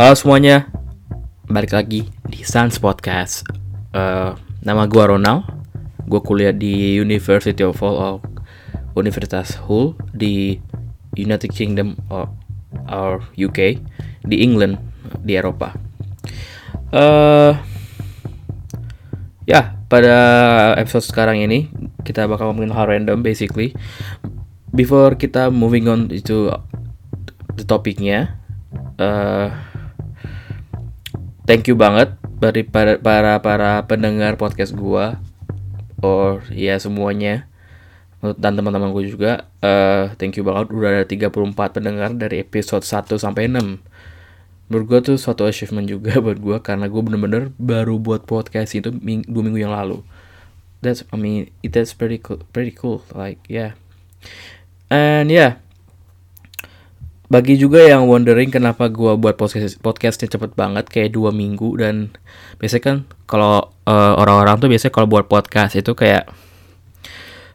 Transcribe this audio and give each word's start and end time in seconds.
Halo 0.00 0.16
semuanya, 0.16 0.64
balik 1.44 1.76
lagi 1.76 2.08
di 2.24 2.40
Sans 2.40 2.72
Podcast. 2.80 3.44
Uh, 3.92 4.32
nama 4.64 4.88
gue 4.88 5.04
Ronald, 5.04 5.44
gue 6.08 6.20
kuliah 6.24 6.56
di 6.56 6.96
University 6.96 7.60
of 7.60 7.76
Hull, 7.84 8.24
Universitas 8.96 9.60
Hull 9.60 9.92
di 10.16 10.56
United 11.20 11.52
Kingdom 11.52 12.00
or, 12.08 12.32
or 12.88 13.28
UK 13.36 13.76
di 14.24 14.40
England 14.40 14.80
di 15.20 15.36
Eropa. 15.36 15.76
Uh, 16.96 17.60
ya 19.44 19.76
pada 19.84 20.16
episode 20.80 21.04
sekarang 21.04 21.44
ini 21.44 21.68
kita 22.08 22.24
bakal 22.24 22.48
ngomongin 22.48 22.72
hal 22.72 22.88
random 22.88 23.20
basically. 23.20 23.76
Before 24.72 25.12
kita 25.20 25.52
moving 25.52 25.92
on 25.92 26.08
itu 26.08 26.48
the 27.52 27.68
topiknya. 27.68 28.40
Uh, 28.96 29.69
thank 31.50 31.66
you 31.66 31.74
banget 31.74 32.14
dari 32.38 32.62
para 32.62 33.02
para 33.02 33.42
para 33.42 33.82
pendengar 33.90 34.38
podcast 34.38 34.70
gua. 34.70 35.18
Or 35.98 36.46
ya 36.54 36.78
semuanya. 36.78 37.50
Dan 38.22 38.54
teman-teman 38.54 38.92
gue 38.92 39.08
juga 39.08 39.48
uh, 39.64 40.12
thank 40.20 40.36
you 40.36 40.44
banget 40.44 40.68
udah 40.76 41.02
ada 41.02 41.04
34 41.08 41.56
pendengar 41.72 42.12
dari 42.12 42.44
episode 42.44 42.84
1 42.84 43.16
sampai 43.16 43.48
6 43.48 43.80
menurut 44.68 44.84
gue 44.92 45.00
tuh 45.00 45.16
suatu 45.16 45.48
achievement 45.48 45.88
juga 45.88 46.20
buat 46.24 46.36
gue 46.36 46.56
karena 46.60 46.84
gue 46.92 47.00
bener-bener 47.00 47.48
baru 47.56 47.96
buat 47.96 48.28
podcast 48.28 48.76
itu 48.76 48.92
ming 48.92 49.24
dua 49.24 49.40
minggu 49.48 49.64
yang 49.64 49.72
lalu. 49.72 50.04
That's 50.84 51.00
I 51.08 51.16
mean 51.16 51.48
that's 51.64 51.96
pretty 51.96 52.20
cool 52.20 52.44
pretty 52.52 52.76
cool 52.76 53.00
like 53.16 53.40
yeah. 53.48 53.72
And 54.92 55.32
yeah 55.32 55.64
bagi 57.30 57.54
juga 57.54 57.78
yang 57.86 58.10
wondering 58.10 58.50
kenapa 58.50 58.90
gue 58.90 59.14
buat 59.14 59.38
podcast 59.38 59.78
podcastnya 59.78 60.26
cepet 60.26 60.58
banget 60.58 60.90
kayak 60.90 61.14
dua 61.14 61.30
minggu 61.30 61.78
dan 61.78 62.10
biasanya 62.58 62.82
kan 62.82 62.96
kalau 63.30 63.70
uh, 63.86 64.18
orang-orang 64.18 64.58
tuh 64.58 64.66
biasanya 64.66 64.90
kalau 64.90 65.06
buat 65.06 65.30
podcast 65.30 65.78
itu 65.78 65.94
kayak 65.94 66.26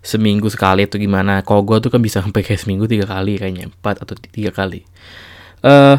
seminggu 0.05 0.47
sekali 0.53 0.85
itu 0.85 1.01
gimana. 1.01 1.41
Kalau 1.41 1.65
gue 1.65 1.81
tuh 1.81 1.89
kan 1.89 1.99
bisa 1.99 2.21
sampai 2.21 2.45
kayak 2.45 2.61
seminggu 2.61 2.85
tiga 2.85 3.09
kali 3.09 3.41
kayaknya 3.41 3.73
empat 3.73 4.05
atau 4.05 4.13
tiga 4.15 4.53
kali. 4.53 4.85
Uh, 5.65 5.97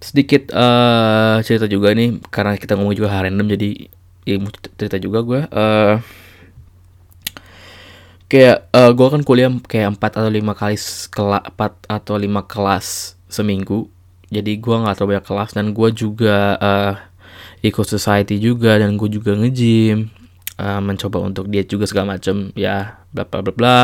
sedikit 0.00 0.52
uh, 0.52 1.40
cerita 1.40 1.64
juga 1.68 1.92
nih 1.96 2.20
karena 2.28 2.56
kita 2.56 2.76
ngomong 2.76 2.96
juga 2.96 3.20
random 3.20 3.48
jadi 3.52 3.88
ya 4.24 4.36
cerita 4.76 4.96
juga 4.96 5.24
gue 5.24 5.40
uh, 5.48 5.94
kayak 8.30 8.70
uh, 8.70 8.94
gue 8.94 9.06
kan 9.10 9.22
kuliah 9.26 9.50
kayak 9.66 9.98
empat 9.98 10.14
atau 10.14 10.30
lima 10.30 10.54
kali 10.54 10.78
kelas 11.10 11.42
empat 11.50 11.72
atau 11.90 12.14
lima 12.14 12.46
kelas 12.46 13.18
seminggu. 13.26 13.90
Jadi 14.30 14.62
gue 14.62 14.70
nggak 14.70 14.94
terlalu 14.94 15.18
banyak 15.18 15.26
kelas 15.26 15.50
dan 15.58 15.74
gue 15.74 15.88
juga 15.90 16.54
uh, 16.62 16.94
ikut 17.66 17.82
society 17.82 18.38
juga 18.38 18.78
dan 18.78 18.94
gue 18.94 19.10
juga 19.10 19.34
ngejim 19.34 20.14
uh, 20.62 20.78
mencoba 20.78 21.18
untuk 21.26 21.50
diet 21.50 21.66
juga 21.66 21.90
segala 21.90 22.14
macem 22.14 22.54
ya 22.54 23.02
bla 23.10 23.26
bla 23.26 23.42
bla 23.42 23.52
bla. 23.52 23.78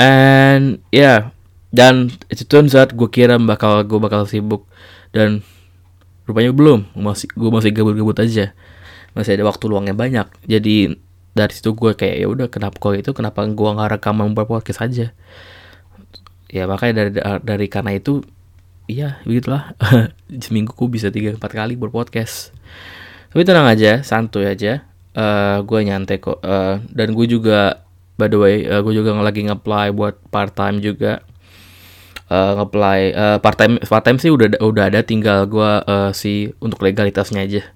And 0.00 0.80
ya 0.88 1.00
yeah, 1.04 1.20
dan 1.68 2.08
itu 2.32 2.48
turns 2.48 2.72
saat 2.72 2.96
gue 2.96 3.08
kira 3.12 3.36
bakal 3.36 3.84
gue 3.84 4.00
bakal 4.00 4.24
sibuk 4.24 4.64
dan 5.12 5.44
rupanya 6.24 6.56
belum. 6.56 6.88
Masih 6.96 7.28
gue 7.28 7.50
masih 7.52 7.76
gabut-gabut 7.76 8.16
aja. 8.24 8.56
Masih 9.12 9.36
ada 9.36 9.44
waktu 9.44 9.64
luangnya 9.68 9.92
banyak. 9.92 10.28
Jadi 10.48 10.96
dari 11.36 11.52
situ 11.52 11.76
gue 11.76 11.92
kayak 11.92 12.16
ya 12.16 12.26
udah 12.32 12.48
kenapa 12.48 12.80
kok 12.80 12.96
itu 12.96 13.12
kenapa 13.12 13.44
gue 13.44 13.70
nggak 13.76 14.00
rekam 14.00 14.16
membuat 14.16 14.48
podcast 14.48 14.80
aja? 14.80 15.12
Ya 16.48 16.64
makanya 16.64 17.04
dari 17.04 17.10
dari 17.44 17.66
karena 17.68 17.92
itu 17.92 18.24
iya 18.88 19.20
begitulah. 19.28 19.76
Seminggu 20.44 20.72
gue 20.72 20.88
bisa 20.88 21.12
tiga 21.12 21.36
empat 21.36 21.52
kali 21.52 21.76
buat 21.76 21.92
podcast. 21.92 22.56
Tapi 23.28 23.44
tenang 23.44 23.68
aja 23.68 24.00
santuy 24.00 24.48
aja. 24.48 24.88
Uh, 25.12 25.60
gue 25.60 25.84
nyantai 25.84 26.16
kok. 26.16 26.40
Uh, 26.40 26.80
dan 26.88 27.12
gue 27.12 27.26
juga 27.28 27.84
by 28.16 28.32
the 28.32 28.38
way 28.40 28.64
uh, 28.64 28.80
gue 28.80 28.96
juga 28.96 29.12
lagi 29.20 29.44
nge-apply 29.44 29.92
buat 29.92 30.16
part 30.32 30.56
time 30.56 30.80
juga. 30.80 31.20
Uh, 32.32 32.56
nge-apply 32.56 33.00
uh, 33.12 33.38
part 33.44 33.60
time 33.60 33.76
part 33.84 34.02
time 34.08 34.16
sih 34.16 34.32
udah 34.32 34.56
udah 34.64 34.88
ada 34.88 35.04
tinggal 35.04 35.44
gue 35.44 35.70
uh, 35.84 36.10
si 36.16 36.50
untuk 36.64 36.80
legalitasnya 36.82 37.44
aja 37.44 37.75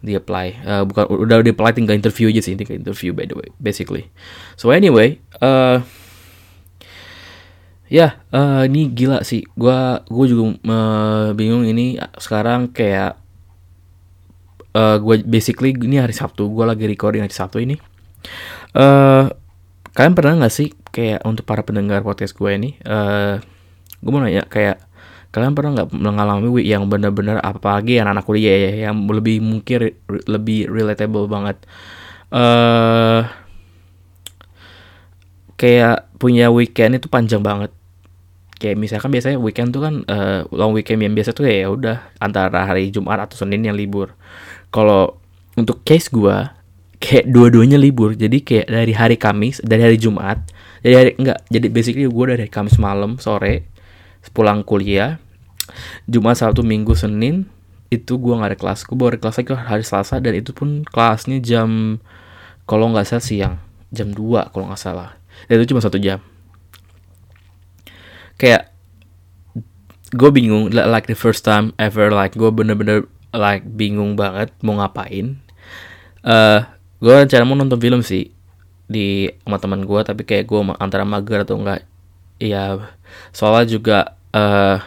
di 0.00 0.16
apply. 0.16 0.46
Uh, 0.64 0.82
bukan 0.88 1.04
udah 1.08 1.44
di 1.44 1.52
apply 1.52 1.72
tinggal 1.76 1.96
interview 1.96 2.28
aja 2.32 2.40
sih 2.44 2.56
tinggal 2.56 2.80
interview 2.80 3.12
by 3.12 3.24
the 3.28 3.36
way 3.36 3.48
basically. 3.60 4.08
So 4.56 4.72
anyway 4.72 5.20
uh, 5.40 5.84
ya 7.90 7.96
yeah, 7.96 8.10
uh, 8.32 8.62
ini 8.64 8.90
gila 8.90 9.22
sih. 9.22 9.44
Gua 9.54 10.04
gue 10.08 10.26
juga 10.28 10.56
uh, 10.66 11.28
bingung 11.36 11.68
ini 11.68 12.00
sekarang 12.16 12.72
kayak 12.72 13.20
uh, 14.74 14.96
gue 14.98 15.22
basically 15.24 15.76
ini 15.76 16.00
hari 16.00 16.16
Sabtu 16.16 16.48
gue 16.50 16.64
lagi 16.64 16.84
recording 16.88 17.22
hari 17.22 17.34
Sabtu 17.34 17.62
ini. 17.62 17.76
Uh, 18.76 19.28
kalian 19.94 20.14
pernah 20.14 20.34
nggak 20.44 20.54
sih 20.54 20.70
kayak 20.94 21.22
untuk 21.26 21.42
para 21.46 21.62
pendengar 21.66 22.02
podcast 22.06 22.34
gue 22.36 22.50
ini 22.50 22.78
uh, 22.86 23.42
gue 24.00 24.10
mau 24.10 24.22
nanya 24.22 24.46
kayak 24.46 24.89
kalian 25.30 25.54
pernah 25.54 25.70
nggak 25.78 25.90
mengalami 25.94 26.50
yang 26.66 26.90
benar-benar 26.90 27.38
apalagi 27.38 28.02
anak-anak 28.02 28.26
kuliah 28.26 28.56
ya 28.70 28.72
yang 28.90 29.06
lebih 29.06 29.38
mungkin 29.38 29.94
lebih 30.26 30.66
relatable 30.66 31.30
banget? 31.30 31.62
Uh, 32.30 33.26
kayak 35.54 36.10
punya 36.18 36.50
weekend 36.50 36.98
itu 36.98 37.06
panjang 37.06 37.42
banget. 37.42 37.70
Kayak 38.60 38.76
misalkan 38.76 39.14
biasanya 39.14 39.38
weekend 39.40 39.72
tuh 39.72 39.82
kan 39.86 39.94
uh, 40.04 40.44
long 40.52 40.74
weekend 40.74 41.00
yang 41.00 41.14
biasa 41.14 41.32
tuh 41.32 41.48
ya 41.48 41.70
udah 41.70 42.12
antara 42.18 42.66
hari 42.66 42.90
Jumat 42.90 43.22
atau 43.24 43.38
Senin 43.38 43.62
yang 43.62 43.78
libur. 43.78 44.12
Kalau 44.74 45.22
untuk 45.54 45.86
case 45.86 46.10
gua 46.10 46.58
kayak 46.98 47.30
dua-duanya 47.30 47.78
libur. 47.78 48.18
Jadi 48.18 48.42
kayak 48.42 48.66
dari 48.66 48.92
hari 48.92 49.16
Kamis 49.16 49.62
dari 49.62 49.86
hari 49.86 49.96
Jumat 49.96 50.42
jadi 50.80 50.94
hari 50.96 51.10
enggak 51.20 51.38
jadi 51.52 51.66
basically 51.68 52.08
gua 52.08 52.36
dari 52.36 52.48
Kamis 52.48 52.80
malam 52.80 53.20
sore 53.20 53.68
pulang 54.28 54.60
kuliah 54.60 55.16
Jumat 56.04 56.36
Sabtu 56.36 56.60
Minggu 56.60 56.92
Senin 56.98 57.48
itu 57.90 58.18
gue 58.22 58.34
nggak 58.34 58.50
ada 58.54 58.58
kelas. 58.58 58.86
Gue 58.86 58.96
baru 58.96 59.18
kelas 59.18 59.42
lagi 59.42 59.50
hari 59.54 59.84
Selasa 59.86 60.22
dan 60.22 60.34
itu 60.38 60.54
pun 60.54 60.86
kelasnya 60.86 61.42
jam 61.42 61.98
kalau 62.64 62.94
nggak 62.94 63.06
salah 63.06 63.24
siang 63.24 63.54
jam 63.90 64.14
2 64.14 64.54
kalau 64.54 64.70
nggak 64.70 64.80
salah. 64.80 65.18
Dan 65.50 65.58
itu 65.58 65.74
cuma 65.74 65.82
satu 65.82 65.98
jam. 65.98 66.22
Kayak 68.38 68.70
gue 70.10 70.30
bingung 70.30 70.70
like 70.70 71.06
the 71.06 71.18
first 71.18 71.46
time 71.46 71.70
ever 71.78 72.10
like 72.10 72.34
gue 72.34 72.50
bener-bener 72.50 73.06
like 73.34 73.66
bingung 73.66 74.14
banget 74.14 74.54
mau 74.62 74.78
ngapain. 74.78 75.42
Uh, 76.22 76.30
eh, 76.30 76.60
gue 77.02 77.14
rencana 77.26 77.42
mau 77.42 77.58
nonton 77.58 77.80
film 77.80 78.06
sih 78.06 78.30
di 78.90 79.30
sama 79.46 79.62
teman 79.62 79.86
gue 79.86 80.00
tapi 80.02 80.26
kayak 80.26 80.50
gue 80.50 80.60
antara 80.82 81.06
mager 81.06 81.46
atau 81.46 81.58
enggak 81.58 81.86
ya 82.40 82.90
soalnya 83.30 83.66
juga 83.68 83.98
uh, 84.32 84.80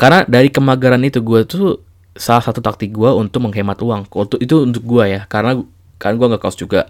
karena 0.00 0.24
dari 0.24 0.48
kemageran 0.48 1.04
itu 1.04 1.20
gue 1.20 1.44
tuh 1.44 1.84
salah 2.16 2.40
satu 2.40 2.64
taktik 2.64 2.96
gue 2.96 3.10
untuk 3.12 3.44
menghemat 3.44 3.76
uang. 3.84 4.08
Untuk 4.08 4.40
itu 4.40 4.64
untuk 4.64 4.80
gue 4.88 5.04
ya 5.04 5.20
karena 5.28 5.60
kan 6.00 6.16
gue 6.16 6.26
nggak 6.26 6.40
kos 6.40 6.56
juga. 6.56 6.88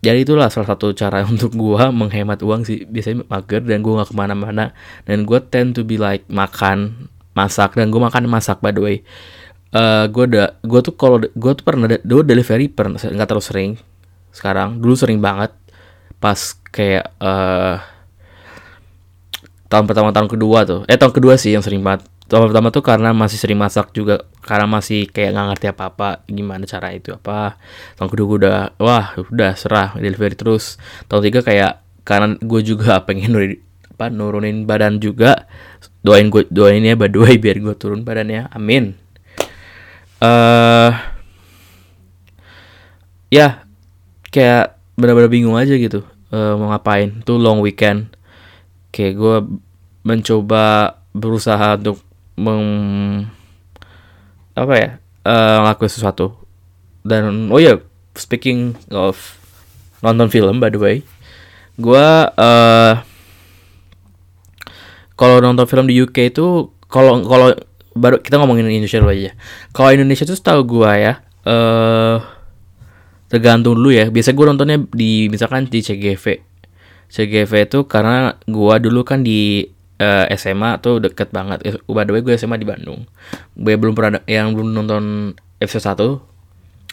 Jadi 0.00 0.24
itulah 0.24 0.48
salah 0.48 0.72
satu 0.72 0.96
cara 0.96 1.20
untuk 1.32 1.52
gue 1.52 1.84
menghemat 1.92 2.40
uang 2.40 2.64
sih. 2.64 2.88
Biasanya 2.88 3.28
mager 3.28 3.60
dan 3.68 3.84
gue 3.84 3.92
nggak 3.92 4.08
ke 4.08 4.16
mana-mana. 4.16 4.72
Dan 5.04 5.28
gue 5.28 5.38
tend 5.52 5.76
to 5.76 5.84
be 5.84 6.00
like 6.00 6.24
makan 6.32 7.12
masak 7.36 7.76
dan 7.76 7.92
gue 7.92 8.00
makan 8.00 8.32
masak 8.32 8.64
by 8.64 8.72
the 8.72 8.80
way. 8.80 8.96
Uh, 9.70 10.08
gue 10.08 10.24
udah 10.24 10.56
gue 10.64 10.80
tuh 10.80 10.96
kalau 10.96 11.20
gue 11.20 11.52
tuh 11.52 11.62
pernah 11.68 11.86
gue 11.86 12.22
delivery 12.24 12.72
pernah 12.72 12.96
nggak 12.96 13.28
terlalu 13.28 13.44
sering. 13.44 13.72
Sekarang 14.32 14.80
dulu 14.80 14.96
sering 14.96 15.20
banget. 15.20 15.52
Pas 16.16 16.56
kayak 16.72 17.12
uh, 17.20 17.76
tahun 19.70 19.86
pertama 19.86 20.10
tahun 20.10 20.26
kedua 20.26 20.66
tuh. 20.66 20.80
Eh 20.90 20.98
tahun 20.98 21.14
kedua 21.14 21.38
sih 21.38 21.54
yang 21.54 21.62
sering 21.62 21.80
banget. 21.80 22.04
Tahun 22.26 22.50
pertama 22.50 22.74
tuh 22.74 22.82
karena 22.82 23.14
masih 23.14 23.38
sering 23.38 23.58
masak 23.58 23.94
juga 23.94 24.26
karena 24.42 24.66
masih 24.66 25.06
kayak 25.10 25.34
nggak 25.34 25.46
ngerti 25.54 25.66
apa 25.70 25.82
apa 25.94 26.08
gimana 26.26 26.66
cara 26.66 26.90
itu 26.90 27.14
apa. 27.14 27.54
Tahun 27.94 28.10
kedua 28.10 28.26
gue 28.26 28.38
udah 28.46 28.58
wah 28.82 29.14
udah 29.30 29.54
serah 29.54 29.94
delivery 29.94 30.34
terus. 30.34 30.74
Tahun 31.06 31.22
tiga 31.22 31.40
kayak 31.46 31.86
karena 32.02 32.34
gue 32.42 32.60
juga 32.66 32.98
pengen 33.06 33.30
nurunin, 33.38 33.62
apa 33.94 34.10
nurunin 34.10 34.56
badan 34.66 34.98
juga. 34.98 35.46
Doain 36.02 36.26
gue 36.26 36.50
doain 36.50 36.82
ya 36.82 36.98
way 36.98 37.38
biar 37.38 37.62
gue 37.62 37.74
turun 37.78 38.02
badannya. 38.02 38.50
Amin. 38.50 38.98
Eh 40.18 40.26
uh, 40.26 40.90
ya 43.30 43.62
kayak 44.34 44.76
benar-benar 44.98 45.30
bingung 45.30 45.54
aja 45.54 45.78
gitu 45.78 46.02
uh, 46.34 46.58
mau 46.58 46.74
ngapain. 46.74 47.22
Tuh 47.22 47.38
long 47.38 47.62
weekend 47.62 48.19
kayak 48.90 49.14
gue 49.18 49.36
mencoba 50.06 50.96
berusaha 51.14 51.78
untuk 51.78 51.98
meng 52.38 52.64
apa 54.54 54.74
ya 54.76 54.90
uh, 55.26 55.56
ngelakuin 55.64 55.92
sesuatu 55.92 56.36
dan 57.06 57.48
oh 57.50 57.60
ya 57.60 57.74
yeah, 57.74 57.78
speaking 58.14 58.76
of 58.92 59.18
nonton 60.04 60.28
film 60.28 60.58
by 60.58 60.68
the 60.68 60.80
way 60.80 60.96
gue 61.80 62.06
uh, 62.36 62.94
kalau 65.20 65.36
nonton 65.44 65.68
film 65.68 65.84
di 65.84 66.00
UK 66.00 66.32
itu 66.32 66.72
kalau 66.88 67.20
kalau 67.28 67.52
baru 67.94 68.24
kita 68.24 68.38
ngomongin 68.40 68.66
Indonesia 68.72 69.02
dulu 69.02 69.12
aja. 69.12 69.32
Kalau 69.76 69.90
Indonesia 69.92 70.24
tuh 70.24 70.36
setahu 70.38 70.60
gua 70.64 70.96
ya, 70.96 71.12
uh, 71.44 72.24
tergantung 73.28 73.76
dulu 73.76 73.92
ya. 73.92 74.08
Biasa 74.08 74.32
gua 74.32 74.54
nontonnya 74.54 74.80
di 74.94 75.28
misalkan 75.28 75.68
di 75.68 75.84
CGV. 75.84 76.49
CGV 77.10 77.66
itu 77.66 77.84
karena 77.90 78.38
gua 78.46 78.78
dulu 78.78 79.02
kan 79.02 79.26
di 79.26 79.66
uh, 80.00 80.24
eh, 80.30 80.38
SMA 80.38 80.80
tuh 80.80 81.02
deket 81.02 81.34
banget. 81.34 81.58
Eh, 81.66 81.74
by 81.90 82.06
the 82.06 82.12
way 82.14 82.22
gue 82.24 82.34
SMA 82.38 82.56
di 82.56 82.66
Bandung. 82.66 83.04
Gue 83.58 83.74
belum 83.76 83.92
pernah 83.92 84.22
yang 84.24 84.56
belum 84.56 84.72
nonton 84.72 85.34
episode 85.60 85.84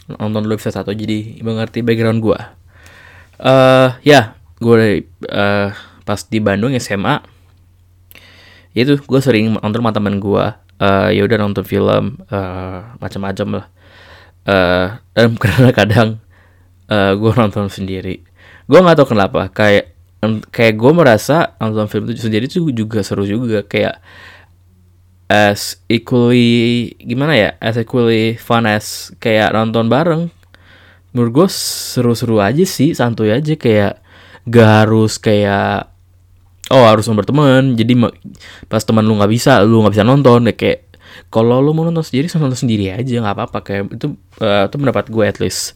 1 0.09 0.17
nonton 0.17 0.39
dulu 0.43 0.55
episode 0.55 0.87
1 0.87 0.97
jadi 0.97 1.17
mengerti 1.45 1.79
background 1.85 2.19
gua. 2.19 2.57
Eh 3.37 3.47
uh, 3.47 3.89
ya, 4.01 4.35
gue 4.59 5.05
uh, 5.29 5.69
pas 6.03 6.19
di 6.27 6.39
Bandung 6.39 6.73
SMA 6.79 7.19
itu 8.77 8.93
gue 8.93 9.21
sering 9.21 9.57
nonton 9.57 9.81
sama 9.81 9.89
temen 9.89 10.21
gue 10.21 10.45
uh, 10.81 11.09
ya 11.09 11.21
udah 11.25 11.37
nonton 11.41 11.65
film 11.65 12.21
uh, 12.29 12.93
macam-macam 13.01 13.47
lah 13.61 13.65
uh, 14.45 14.87
dan 15.17 15.33
kadang-kadang 15.41 16.09
uh, 16.85 17.11
gue 17.17 17.31
nonton 17.33 17.73
sendiri 17.73 18.21
gue 18.69 18.79
nggak 18.79 19.01
tahu 19.01 19.17
kenapa 19.17 19.49
kayak 19.49 19.96
kayak 20.49 20.75
gue 20.75 20.91
merasa 20.97 21.53
nonton 21.61 21.85
film 21.85 22.09
itu 22.09 22.25
sendiri 22.25 22.49
tuh 22.49 22.67
juga 22.73 23.05
seru 23.05 23.23
juga 23.23 23.61
kayak 23.61 24.01
as 25.27 25.83
equally 25.91 26.95
gimana 27.03 27.35
ya 27.35 27.49
as 27.59 27.77
equally 27.77 28.39
fun 28.39 28.65
as 28.65 29.13
kayak 29.21 29.53
nonton 29.53 29.91
bareng. 29.91 30.33
Menurut 31.13 31.31
gue 31.33 31.47
seru-seru 31.51 32.41
aja 32.41 32.65
sih 32.65 32.93
santuy 32.97 33.33
aja 33.33 33.53
kayak 33.57 34.01
gak 34.47 34.69
harus 34.85 35.19
kayak 35.19 35.91
oh 36.71 36.83
harus 36.83 37.07
berteman 37.07 37.79
jadi 37.79 37.95
pas 38.67 38.83
teman 38.83 39.03
lu 39.03 39.15
nggak 39.15 39.31
bisa 39.31 39.63
lu 39.63 39.83
nggak 39.83 39.95
bisa 39.95 40.03
nonton 40.07 40.51
ya 40.51 40.53
kayak 40.55 40.87
kalau 41.31 41.59
lu 41.59 41.71
mau 41.73 41.87
nonton 41.87 42.03
sendiri 42.03 42.27
nonton 42.35 42.59
sendiri 42.59 42.93
aja 42.93 43.23
nggak 43.23 43.35
apa-apa 43.35 43.59
kayak 43.63 43.83
itu 43.97 44.13
uh, 44.39 44.69
itu 44.69 44.75
pendapat 44.77 45.05
gue 45.09 45.25
at 45.25 45.37
least. 45.41 45.73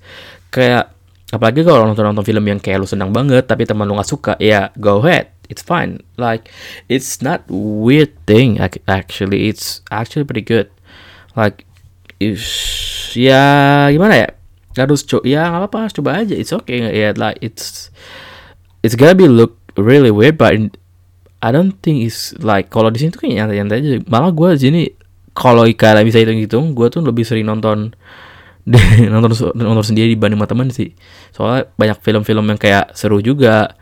Kayak 0.51 0.93
apalagi 1.31 1.63
kalau 1.63 1.87
nonton 1.87 2.03
nonton 2.03 2.27
film 2.27 2.43
yang 2.43 2.59
kayak 2.59 2.83
lu 2.83 2.87
senang 2.87 3.15
banget 3.15 3.47
tapi 3.47 3.63
teman 3.63 3.87
lu 3.87 3.95
nggak 3.95 4.09
suka 4.09 4.33
ya 4.37 4.69
go 4.77 4.99
ahead. 5.01 5.31
It's 5.51 5.63
fine. 5.63 5.99
Like 6.15 6.47
it's 6.87 7.19
not 7.19 7.43
weird 7.51 8.15
thing 8.23 8.59
actually. 8.87 9.51
It's 9.51 9.83
actually 9.91 10.23
pretty 10.23 10.43
good. 10.43 10.71
Like 11.35 11.67
is 12.19 12.43
ya 13.15 13.87
gimana 13.91 14.27
ya? 14.27 14.29
Harus 14.75 15.03
coba 15.03 15.23
ya 15.27 15.51
nggak 15.51 15.61
apa-apa 15.67 15.91
coba 15.95 16.09
aja. 16.23 16.35
It's 16.35 16.55
okay 16.55 16.87
ya 16.87 16.89
yeah, 16.91 17.11
like 17.15 17.39
it's 17.43 17.91
it's 18.83 18.95
gonna 18.95 19.15
be 19.15 19.27
look 19.27 19.59
really 19.75 20.11
weird 20.11 20.39
but 20.39 20.55
I 21.41 21.49
don't 21.49 21.75
think 21.81 22.05
it's 22.05 22.37
like 22.39 22.69
kalau 22.69 22.93
di 22.93 23.01
sini 23.01 23.09
tuh 23.11 23.25
kayak 23.25 23.43
nyantai-nyantai. 23.43 24.05
Malah 24.07 24.31
gue 24.31 24.49
di 24.55 24.61
sini 24.61 24.81
kalau 25.31 25.63
kalian 25.63 26.03
bisa 26.03 26.19
hitung-hitung, 26.19 26.75
gue 26.75 26.87
tuh 26.91 27.01
lebih 27.01 27.23
sering 27.23 27.47
nonton 27.47 27.95
nonton 29.13 29.31
nonton 29.57 29.85
sendiri 29.85 30.13
dibanding 30.13 30.37
sama 30.37 30.47
teman 30.49 30.67
sih. 30.69 30.93
Soalnya 31.33 31.69
banyak 31.75 31.97
film-film 32.01 32.45
yang 32.53 32.59
kayak 32.59 32.93
seru 32.93 33.19
juga. 33.19 33.77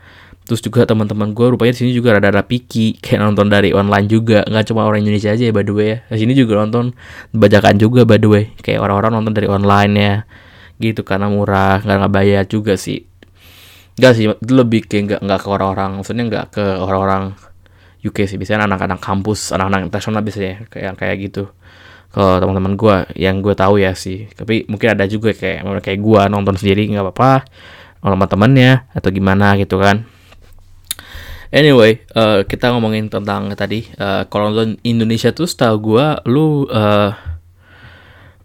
Terus 0.48 0.66
juga 0.66 0.82
teman-teman 0.82 1.30
gue 1.30 1.46
rupanya 1.46 1.78
di 1.78 1.86
sini 1.86 1.90
juga 1.94 2.18
rada-rada 2.18 2.42
picky 2.42 2.96
kayak 3.04 3.20
nonton 3.22 3.52
dari 3.52 3.70
online 3.76 4.06
juga. 4.08 4.42
Nggak 4.48 4.72
cuma 4.72 4.88
orang 4.88 5.04
Indonesia 5.04 5.30
aja 5.30 5.44
ya 5.48 5.52
by 5.52 5.64
the 5.64 5.74
way 5.74 5.88
ya. 5.94 5.98
Di 6.10 6.18
sini 6.24 6.32
juga 6.34 6.58
nonton 6.58 6.96
bajakan 7.36 7.74
juga 7.76 8.02
by 8.08 8.18
the 8.18 8.28
way. 8.28 8.44
Kayak 8.60 8.80
orang-orang 8.84 9.20
nonton 9.20 9.32
dari 9.36 9.48
online 9.50 9.92
ya. 9.94 10.14
Gitu 10.80 11.04
karena 11.04 11.28
murah, 11.28 11.84
nggak 11.84 11.96
nggak 12.00 12.12
bayar 12.12 12.42
juga 12.48 12.74
sih. 12.80 13.04
Enggak 14.00 14.12
sih, 14.16 14.32
lebih 14.32 14.88
kayak 14.88 15.02
nggak 15.04 15.20
nggak 15.28 15.40
ke 15.44 15.48
orang-orang, 15.52 15.90
maksudnya 16.00 16.24
nggak 16.24 16.46
ke 16.56 16.64
orang-orang 16.80 17.36
UK 18.00 18.24
sih 18.24 18.40
biasanya 18.40 18.64
anak-anak 18.64 19.00
kampus 19.00 19.52
anak-anak 19.52 19.92
internasional 19.92 20.24
biasanya 20.24 20.64
kayak 20.72 20.96
kayak 20.96 21.16
gitu 21.20 21.52
kalau 22.10 22.42
teman-teman 22.42 22.74
gue 22.74 22.96
yang 23.18 23.38
gue 23.38 23.54
tahu 23.54 23.78
ya 23.78 23.94
sih. 23.94 24.26
Tapi 24.34 24.66
mungkin 24.66 24.98
ada 24.98 25.06
juga 25.06 25.30
kayak 25.30 25.62
kayak 25.82 26.00
gue 26.02 26.22
nonton 26.26 26.58
sendiri 26.58 26.90
nggak 26.90 27.06
apa-apa. 27.06 27.46
Sama 28.00 28.26
temennya 28.26 28.88
atau 28.96 29.12
gimana 29.12 29.54
gitu 29.60 29.78
kan. 29.78 30.08
Anyway 31.50 32.06
uh, 32.14 32.46
kita 32.46 32.70
ngomongin 32.70 33.10
tentang 33.10 33.50
tadi 33.58 33.82
uh, 33.98 34.22
kalau 34.30 34.54
nonton 34.54 34.78
Indonesia 34.86 35.34
tuh 35.34 35.50
setahu 35.50 35.76
gue 35.94 36.06
lu 36.30 36.66
uh, 36.70 37.10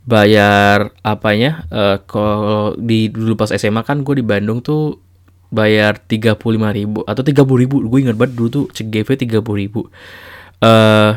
bayar 0.05 0.93
apanya? 1.05 1.69
Uh, 1.69 1.97
kalau 2.05 2.73
di 2.77 3.09
dulu 3.13 3.37
pas 3.37 3.53
SMA 3.53 3.81
kan 3.85 4.01
gue 4.01 4.21
di 4.21 4.25
Bandung 4.25 4.61
tuh 4.61 5.01
bayar 5.53 6.01
tiga 6.01 6.35
puluh 6.35 6.57
lima 6.59 6.73
ribu 6.73 7.05
atau 7.05 7.21
tiga 7.21 7.45
puluh 7.45 7.63
ribu. 7.63 7.81
Gue 7.85 8.03
ingat 8.03 8.17
banget 8.17 8.37
dulu 8.37 8.49
tuh 8.49 8.65
CGV 8.73 9.09
tiga 9.17 9.39
puluh 9.39 9.65
ribu. 9.65 9.81
Uh, 10.59 11.15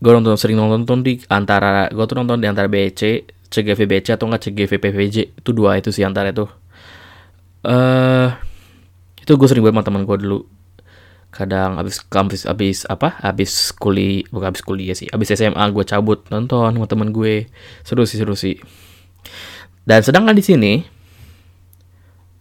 gue 0.00 0.10
nonton 0.16 0.34
sering 0.40 0.56
nonton 0.56 1.04
di 1.04 1.20
antara 1.28 1.92
gue 1.92 2.04
tuh 2.08 2.16
nonton 2.16 2.40
di 2.40 2.48
antara 2.48 2.72
BC 2.72 3.28
CGV 3.50 3.80
BC 3.84 4.16
atau 4.16 4.30
enggak 4.30 4.48
CGV 4.48 4.72
PVJ 4.80 5.16
itu 5.42 5.50
dua 5.50 5.76
itu 5.76 5.92
sih 5.92 6.06
antara 6.06 6.32
itu. 6.32 6.46
Eh 7.66 7.68
uh, 7.68 8.30
itu 9.20 9.36
gue 9.36 9.48
sering 9.50 9.60
banget 9.60 9.84
sama 9.84 9.86
teman 9.86 10.02
gue 10.08 10.16
dulu. 10.22 10.40
Kadang 11.30 11.76
abis 11.76 12.00
kampus 12.06 12.46
abis 12.46 12.86
apa? 12.86 13.18
Abis 13.20 13.74
kuliah 13.76 14.24
bukan 14.32 14.54
abis 14.54 14.62
kuliah 14.64 14.96
sih 14.96 15.10
abis 15.10 15.36
SMA 15.36 15.62
gue 15.74 15.84
cabut 15.84 16.24
nonton 16.32 16.78
sama 16.78 16.86
teman 16.88 17.10
gue. 17.12 17.50
Seru 17.82 18.06
sih 18.06 18.16
seru 18.22 18.38
sih. 18.38 18.56
Dan 19.84 20.00
sedangkan 20.00 20.32
di 20.32 20.44
sini 20.46 20.72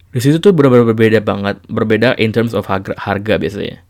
di 0.10 0.20
situ 0.22 0.42
tuh 0.42 0.54
benar-benar 0.54 0.90
berbeda 0.94 1.20
banget 1.22 1.62
berbeda 1.70 2.18
in 2.18 2.34
terms 2.34 2.54
of 2.54 2.70
harga, 2.70 2.94
harga 3.02 3.42
biasanya. 3.42 3.82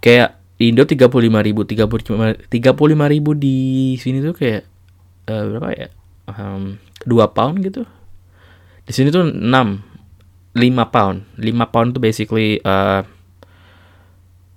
Kayak 0.00 0.39
di 0.60 0.68
Indo 0.68 0.84
tiga 0.84 1.08
puluh 1.08 1.32
lima 1.32 1.40
ribu 1.40 1.64
tiga 1.64 1.88
puluh 1.88 2.92
lima 2.92 3.08
ribu 3.08 3.32
di 3.32 3.96
sini 3.96 4.20
tuh 4.20 4.36
kayak 4.36 4.68
uh, 5.32 5.48
berapa 5.48 5.68
ya? 5.72 5.88
Um, 6.28 6.76
pound 7.32 7.64
gitu. 7.64 7.88
Di 8.84 8.92
sini 8.92 9.08
tuh 9.08 9.24
enam 9.24 9.80
lima 10.52 10.92
pound. 10.92 11.24
Lima 11.40 11.64
pound 11.72 11.96
tuh 11.96 12.04
basically 12.04 12.60
uh, 12.60 13.00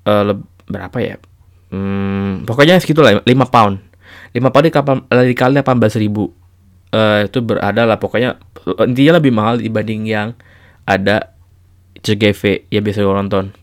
uh, 0.04 0.24
berapa 0.68 0.98
ya? 1.00 1.16
Hmm, 1.72 2.44
pokoknya 2.44 2.84
segitu 2.84 3.00
lah 3.00 3.24
lima 3.24 3.48
pound. 3.48 3.80
Lima 4.36 4.52
pound 4.52 4.68
dikali 5.08 5.64
belas 5.64 5.96
ribu. 5.96 6.36
Uh, 6.92 7.32
itu 7.32 7.40
berada 7.40 7.88
lah 7.88 7.96
pokoknya 7.96 8.44
intinya 8.84 9.24
lebih 9.24 9.32
mahal 9.32 9.56
dibanding 9.56 10.04
yang 10.04 10.36
ada 10.84 11.32
CGV 12.04 12.68
ya 12.68 12.84
biasa 12.84 13.08
gue 13.08 13.16
nonton. 13.16 13.62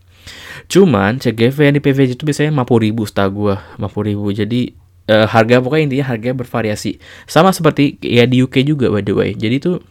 Cuman 0.71 1.19
CGV 1.19 1.57
yang 1.67 1.75
di 1.75 1.83
PVJ 1.83 2.15
itu 2.15 2.23
biasanya 2.23 2.55
50 2.63 2.87
ribu 2.87 3.03
setahu 3.03 3.51
gue 3.51 3.55
50 3.75 4.07
ribu. 4.07 4.31
Jadi 4.31 4.71
uh, 5.11 5.27
harga 5.27 5.59
pokoknya 5.59 5.83
intinya 5.91 6.05
harga 6.15 6.31
bervariasi. 6.31 6.95
Sama 7.27 7.51
seperti 7.51 7.99
ya 7.99 8.23
di 8.23 8.39
UK 8.39 8.63
juga 8.63 8.87
by 8.87 9.03
the 9.03 9.11
way. 9.11 9.35
Jadi 9.35 9.59
tuh 9.59 9.83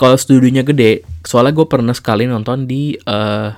kalau 0.00 0.16
studionya 0.16 0.64
gede 0.64 1.04
soalnya 1.28 1.52
gue 1.52 1.66
pernah 1.68 1.92
sekali 1.92 2.24
nonton 2.24 2.64
di 2.64 2.96
uh, 3.04 3.52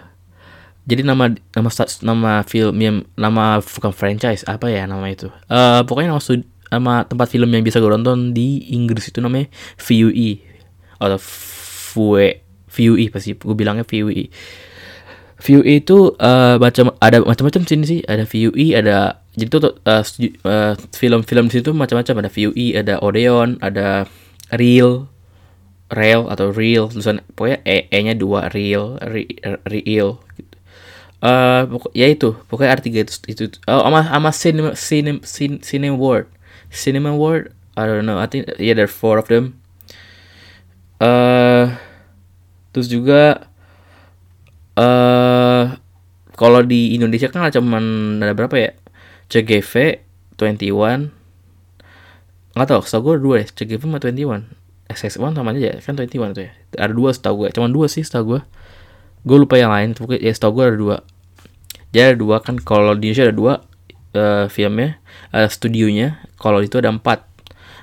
jadi 0.86 1.06
nama 1.06 1.30
nama 1.54 1.70
nama 2.02 2.32
film 2.42 2.76
yang 2.82 2.96
nama 3.14 3.62
bukan 3.62 3.94
franchise 3.94 4.42
apa 4.50 4.66
ya 4.66 4.90
nama 4.90 5.06
itu. 5.06 5.30
Uh, 5.46 5.86
pokoknya 5.86 6.10
nama 6.10 6.18
studi, 6.18 6.42
nama 6.66 7.06
tempat 7.06 7.30
film 7.30 7.46
yang 7.54 7.62
bisa 7.62 7.78
gue 7.78 7.90
nonton 7.94 8.34
di 8.34 8.74
Inggris 8.74 9.06
itu 9.06 9.22
namanya 9.22 9.46
VUE 9.78 10.42
atau 10.98 11.18
VUE 11.94 12.42
VUE 12.66 13.06
pasti 13.14 13.38
gue 13.38 13.54
bilangnya 13.54 13.86
VUE 13.86 14.26
VUE 15.36 15.84
itu 15.84 16.16
uh, 16.16 16.56
macam 16.56 16.96
ada 16.96 17.20
macam-macam 17.20 17.68
sini 17.68 17.84
sih. 17.84 18.00
Ada 18.08 18.24
VUE 18.24 18.72
ada 18.72 19.20
jadi 19.36 19.52
tuh 19.52 19.76
uh, 19.84 20.02
uh, 20.48 20.72
film-film 20.96 21.46
situ 21.52 21.70
macam-macam. 21.76 22.24
Ada 22.24 22.30
VUE 22.32 22.72
ada 22.72 22.94
Odeon 23.04 23.60
ada 23.60 24.08
Real 24.56 25.12
Real 25.92 26.26
atau 26.32 26.50
Real 26.50 26.88
tulisan 26.88 27.20
pokoknya 27.36 27.60
e, 27.62 27.86
e 27.92 27.98
nya 28.00 28.16
dua 28.16 28.48
Real 28.50 28.96
re, 29.04 29.28
Real 29.68 30.18
gitu. 30.40 30.56
Uh, 31.20 31.68
pokok, 31.68 31.92
ya 31.92 32.06
itu. 32.08 32.32
Pokoknya 32.48 32.72
arti 32.72 32.88
itu 32.90 33.14
itu 33.28 33.44
oh, 33.68 33.84
ama 33.84 34.08
ama 34.08 34.32
cinema 34.32 34.72
cinema 34.72 35.20
cinema 35.60 35.96
world. 36.00 36.26
Cinema 36.72 37.12
world 37.12 37.52
I 37.76 37.84
don't 37.84 38.08
know. 38.08 38.16
I 38.16 38.24
think 38.24 38.48
yeah 38.56 38.72
there 38.72 38.88
are 38.88 38.90
four 38.90 39.20
of 39.20 39.28
them. 39.28 39.60
Uh, 40.96 41.76
terus 42.72 42.88
juga 42.88 43.52
uh, 44.76 45.64
kalau 46.36 46.60
di 46.62 46.92
Indonesia 46.94 47.32
kan 47.32 47.48
cuma 47.50 47.80
ada 48.20 48.32
berapa 48.36 48.56
ya? 48.56 48.70
CGV 49.26 50.04
21 50.38 51.10
nggak 52.56 52.68
tahu 52.72 52.80
setahu 52.88 53.02
gue 53.12 53.16
dua 53.20 53.34
ya 53.42 53.46
CGV 53.52 53.82
sama 53.84 53.98
21 54.00 54.48
SS1 54.88 55.36
sama 55.36 55.50
aja 55.52 55.76
kan 55.82 55.92
21 55.98 56.32
tuh 56.32 56.44
ya? 56.46 56.52
Ada 56.78 56.92
dua 56.94 57.10
setahu 57.12 57.34
gue 57.44 57.48
cuma 57.52 57.68
dua 57.68 57.90
sih 57.90 58.06
setahu 58.06 58.36
gue 58.36 58.40
gue 59.26 59.36
lupa 59.36 59.58
yang 59.58 59.74
lain 59.74 59.92
tapi 59.92 60.22
ya 60.22 60.32
setahu 60.32 60.62
gue 60.62 60.64
ada 60.70 60.78
dua. 60.78 60.96
Jadi 61.90 62.02
ada 62.12 62.16
dua 62.16 62.36
kan 62.44 62.60
kalau 62.60 62.94
di 62.94 63.10
Indonesia 63.10 63.24
ada 63.28 63.36
dua 63.36 63.52
uh, 64.14 64.46
filmnya 64.46 65.00
ada 65.34 65.48
studionya 65.50 66.22
kalau 66.38 66.62
itu 66.62 66.78
ada 66.78 66.92
empat. 66.92 67.24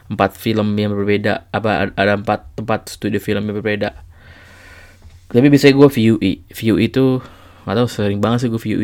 Empat 0.03 0.35
film 0.35 0.75
yang 0.77 0.93
berbeda 0.93 1.47
apa 1.49 1.89
ada 1.95 2.19
empat 2.19 2.59
tempat 2.59 2.91
studio 2.91 3.17
film 3.23 3.49
yang 3.49 3.55
berbeda 3.55 4.03
tapi 5.33 5.49
biasanya 5.49 5.73
gue 5.73 5.89
view 5.89 6.15
view 6.53 6.75
itu 6.77 7.19
nggak 7.65 7.75
tahu 7.75 7.87
sering 7.89 8.21
banget 8.21 8.45
sih 8.45 8.49
gue 8.53 8.61
view 8.61 8.77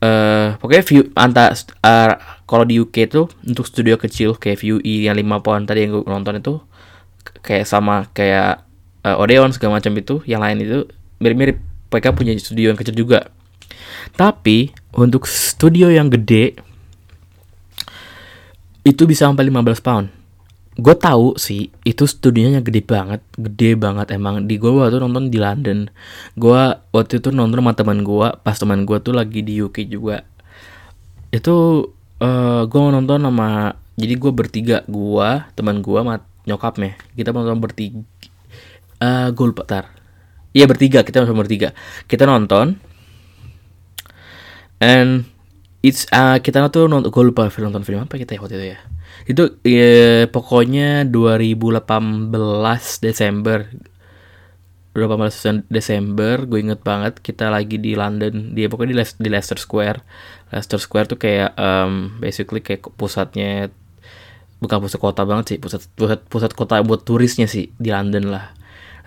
uh, 0.00 0.56
pokoknya 0.56 0.84
view 0.88 1.02
anta 1.14 1.52
uh, 1.84 2.40
kalau 2.50 2.66
di 2.66 2.82
UK 2.82 3.06
tuh 3.06 3.30
untuk 3.46 3.62
studio 3.62 3.94
kecil 3.94 4.34
kayak 4.34 4.58
View 4.58 4.82
E 4.82 5.06
yang 5.06 5.14
5 5.14 5.46
pound 5.46 5.70
tadi 5.70 5.86
yang 5.86 6.02
gue 6.02 6.02
nonton 6.02 6.42
itu 6.42 6.58
kayak 7.46 7.62
sama 7.62 8.10
kayak 8.10 8.66
uh, 9.06 9.22
Odeon 9.22 9.54
segala 9.54 9.78
macam 9.78 9.94
itu 9.94 10.18
yang 10.26 10.42
lain 10.42 10.58
itu 10.58 10.90
mirip-mirip. 11.22 11.62
Mereka 11.94 12.10
punya 12.14 12.34
studio 12.42 12.74
yang 12.74 12.78
kecil 12.78 12.98
juga. 12.98 13.30
Tapi 14.18 14.74
untuk 14.98 15.30
studio 15.30 15.90
yang 15.94 16.10
gede 16.10 16.58
itu 18.82 19.02
bisa 19.06 19.30
sampai 19.30 19.46
15 19.46 19.86
pound 19.86 20.06
gue 20.80 20.96
tahu 20.96 21.36
sih 21.36 21.68
itu 21.84 22.08
studionya 22.08 22.64
gede 22.64 22.80
banget 22.82 23.20
gede 23.36 23.76
banget 23.76 24.16
emang. 24.16 24.48
Di 24.48 24.56
gue 24.56 24.72
waktu 24.72 24.96
nonton 24.96 25.28
di 25.28 25.36
London. 25.36 25.92
Gue 26.34 26.60
waktu 26.90 27.20
itu 27.20 27.28
nonton 27.30 27.60
sama 27.60 27.72
teman 27.76 28.00
gue 28.00 28.28
pas 28.40 28.56
teman 28.56 28.88
gue 28.88 28.98
tuh 29.04 29.12
lagi 29.12 29.44
di 29.44 29.60
UK 29.60 29.86
juga. 29.86 30.24
Itu 31.30 31.88
uh, 32.18 32.26
eh, 32.26 32.62
gue 32.64 32.80
nonton 32.80 33.20
sama 33.20 33.76
jadi 34.00 34.14
gue 34.16 34.32
bertiga 34.32 34.76
gue 34.88 35.28
teman 35.54 35.84
gue 35.84 35.98
sama 36.00 36.24
nyokapnya. 36.48 36.96
Kita 37.12 37.30
nonton 37.36 37.60
bertiga 37.60 38.00
uh, 39.04 39.28
gue 39.30 39.46
lupa 39.46 39.62
tar. 39.68 39.84
Iya 40.56 40.64
bertiga 40.66 41.04
kita 41.04 41.22
nonton 41.22 41.38
bertiga. 41.38 41.76
Kita 42.08 42.24
nonton 42.24 42.80
and 44.80 45.28
it's 45.84 46.08
uh, 46.10 46.40
kita 46.40 46.72
tuh 46.72 46.88
nonton 46.88 47.12
gue 47.12 47.24
lupa 47.24 47.52
film 47.52 47.68
nonton 47.68 47.84
film 47.84 48.00
apa 48.04 48.16
kita 48.16 48.34
ya 48.36 48.40
waktu 48.40 48.56
itu 48.56 48.66
ya 48.76 48.80
itu 49.30 49.62
ya, 49.62 50.26
pokoknya 50.26 51.06
2018 51.06 52.34
Desember. 52.98 53.70
18 54.90 55.70
Desember 55.70 56.50
gue 56.50 56.58
inget 56.58 56.82
banget 56.82 57.22
kita 57.22 57.46
lagi 57.46 57.78
di 57.78 57.94
London. 57.94 58.58
Dia 58.58 58.66
pokoknya 58.66 58.90
di, 58.90 58.96
Le 58.98 59.06
di 59.06 59.28
Leicester 59.30 59.54
Square. 59.54 60.02
Leicester 60.50 60.82
Square 60.82 61.14
tuh 61.14 61.18
kayak 61.22 61.54
um, 61.54 62.18
basically 62.18 62.58
kayak 62.58 62.90
pusatnya 62.98 63.70
bukan 64.58 64.82
pusat 64.82 65.00
kota 65.00 65.22
banget 65.24 65.56
sih 65.56 65.58
pusat 65.62 65.88
pusat 65.96 66.20
pusat 66.28 66.52
kota 66.52 66.82
buat 66.84 67.06
turisnya 67.06 67.46
sih 67.46 67.70
di 67.78 67.94
London 67.94 68.34
lah. 68.34 68.50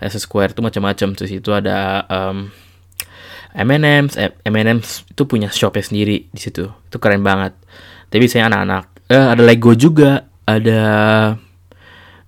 Leicester 0.00 0.24
Square 0.24 0.56
tuh 0.56 0.64
macam-macam. 0.64 1.12
Tuh 1.12 1.28
itu 1.28 1.52
ada 1.52 2.08
um, 2.08 2.48
M&M's 3.52 4.16
M&M's 4.48 5.04
itu 5.04 5.22
punya 5.28 5.52
shopnya 5.52 5.84
sendiri 5.84 6.32
di 6.32 6.40
situ. 6.40 6.64
Itu 6.88 6.96
keren 6.96 7.20
banget. 7.20 7.52
Tapi 8.08 8.24
saya 8.24 8.48
anak-anak 8.48 8.93
uh, 9.10 9.26
ada 9.32 9.42
Lego 9.42 9.72
juga 9.76 10.28
ada 10.44 10.80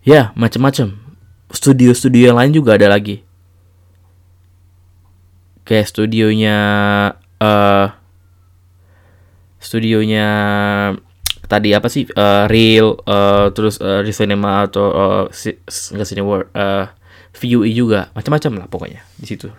ya 0.05 0.33
macam-macam 0.33 0.97
studio-studio 1.53 2.33
yang 2.33 2.39
lain 2.39 2.53
juga 2.53 2.77
ada 2.77 2.91
lagi. 2.91 3.23
Kayak 5.67 5.91
studionya 5.91 6.59
uh, 7.43 7.87
studionya 9.59 10.29
tadi 11.51 11.75
apa 11.75 11.89
sih? 11.91 12.07
Uh, 12.15 12.47
real 12.47 13.03
uh, 13.07 13.51
terus 13.51 13.83
uh, 13.83 14.03
di 14.03 14.15
cinema 14.15 14.67
atau 14.67 14.87
uh, 14.95 15.25
si, 15.35 15.59
enggak 15.91 16.09
cinema 16.09 16.43
uh, 16.55 16.87
VUE 17.35 17.71
juga. 17.75 18.15
Macam-macam 18.15 18.53
lah 18.63 18.67
pokoknya 18.71 19.03
di 19.19 19.27
situ. 19.27 19.51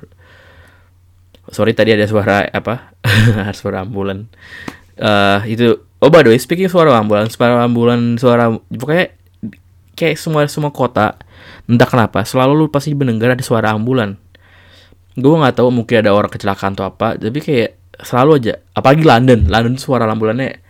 Sorry 1.48 1.72
tadi 1.72 1.96
ada 1.96 2.04
suara 2.08 2.44
apa? 2.52 2.92
Suara 3.60 3.88
ambulan. 3.88 4.28
Uh, 5.00 5.40
itu 5.48 5.87
Oh 5.98 6.14
by 6.14 6.22
the 6.22 6.30
way, 6.30 6.38
speaking 6.38 6.70
suara 6.70 6.94
ambulan, 6.94 7.26
suara 7.34 7.66
ambulan, 7.66 8.22
suara 8.22 8.54
pokoknya 8.54 9.18
kayak 9.98 10.16
semua 10.22 10.46
semua 10.46 10.70
kota, 10.70 11.18
entah 11.66 11.90
kenapa 11.90 12.22
selalu 12.22 12.54
lu 12.54 12.66
pasti 12.70 12.94
mendengar 12.94 13.34
ada 13.34 13.42
suara 13.42 13.74
ambulan. 13.74 14.14
Gue 15.18 15.34
nggak 15.34 15.58
tahu 15.58 15.74
mungkin 15.74 16.06
ada 16.06 16.14
orang 16.14 16.30
kecelakaan 16.30 16.78
atau 16.78 16.86
apa, 16.86 17.18
tapi 17.18 17.42
kayak 17.42 17.82
selalu 18.06 18.32
aja. 18.38 18.54
Apalagi 18.78 19.02
London, 19.02 19.50
London 19.50 19.74
suara 19.82 20.06
ambulannya 20.06 20.62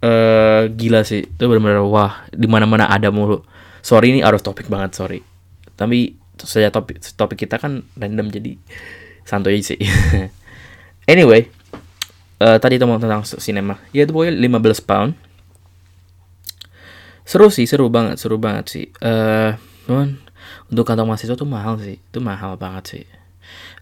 uh, 0.00 0.72
gila 0.72 1.04
sih. 1.04 1.20
Itu 1.20 1.52
benar-benar 1.52 1.84
wah, 1.84 2.24
di 2.32 2.48
mana-mana 2.48 2.88
ada 2.88 3.12
mulu. 3.12 3.44
Sorry 3.84 4.16
ini 4.16 4.24
of 4.24 4.40
topic 4.40 4.72
banget, 4.72 4.96
sorry. 4.96 5.20
Tapi 5.76 6.16
saja 6.42 6.74
topik 6.74 6.98
topik 7.14 7.46
kita 7.46 7.60
kan 7.60 7.84
random 8.00 8.32
jadi 8.32 8.56
santuy 9.28 9.60
sih. 9.60 9.78
anyway, 11.12 11.46
uh, 12.42 12.58
tadi 12.58 12.82
mau 12.82 12.98
tentang 12.98 13.22
sinema 13.22 13.78
ya 13.94 14.02
itu 14.02 14.10
pokoknya 14.10 14.34
15 14.34 14.82
pound. 14.88 15.12
Seru 17.22 17.48
sih 17.54 17.70
seru 17.70 17.86
banget 17.86 18.18
seru 18.18 18.36
banget 18.36 18.66
sih. 18.66 18.86
Uh, 18.98 19.54
untuk 20.68 20.82
kantong 20.82 21.06
mahasiswa 21.06 21.38
tuh 21.38 21.46
mahal 21.46 21.78
sih. 21.78 22.02
Itu 22.02 22.18
mahal 22.18 22.58
banget 22.58 22.84
sih. 22.98 23.04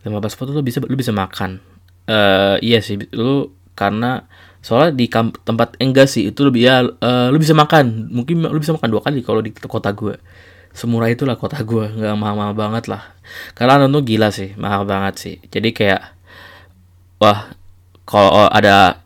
15 0.04 0.36
pound 0.36 0.48
tuh 0.52 0.64
bisa 0.64 0.78
lu 0.84 0.96
bisa 0.96 1.10
makan. 1.10 1.64
Uh, 2.04 2.60
iya 2.60 2.84
sih 2.84 3.00
lu 3.16 3.54
karena 3.72 4.28
soalnya 4.60 4.92
di 4.92 5.08
tempat 5.46 5.80
enggak 5.80 6.10
sih 6.10 6.28
itu 6.28 6.40
lebih 6.44 6.60
ya 6.68 6.84
uh, 6.84 7.32
lu 7.32 7.40
bisa 7.40 7.56
makan. 7.56 8.12
Mungkin 8.12 8.44
lu 8.44 8.60
bisa 8.60 8.76
makan 8.76 8.92
dua 8.92 9.00
kali 9.00 9.24
kalau 9.24 9.40
di 9.40 9.56
kota 9.56 9.90
gue 9.96 10.20
semurah 10.70 11.10
itulah 11.10 11.34
kota 11.34 11.58
gue 11.66 11.90
nggak 11.96 12.16
mahal-mahal 12.20 12.52
banget 12.52 12.92
lah. 12.92 13.16
Karena 13.56 13.80
nonton 13.80 14.04
gila 14.04 14.28
sih 14.28 14.52
mahal 14.60 14.84
banget 14.84 15.14
sih. 15.16 15.36
Jadi 15.48 15.72
kayak 15.72 16.12
wah 17.24 17.59
kalau 18.10 18.50
ada 18.50 18.98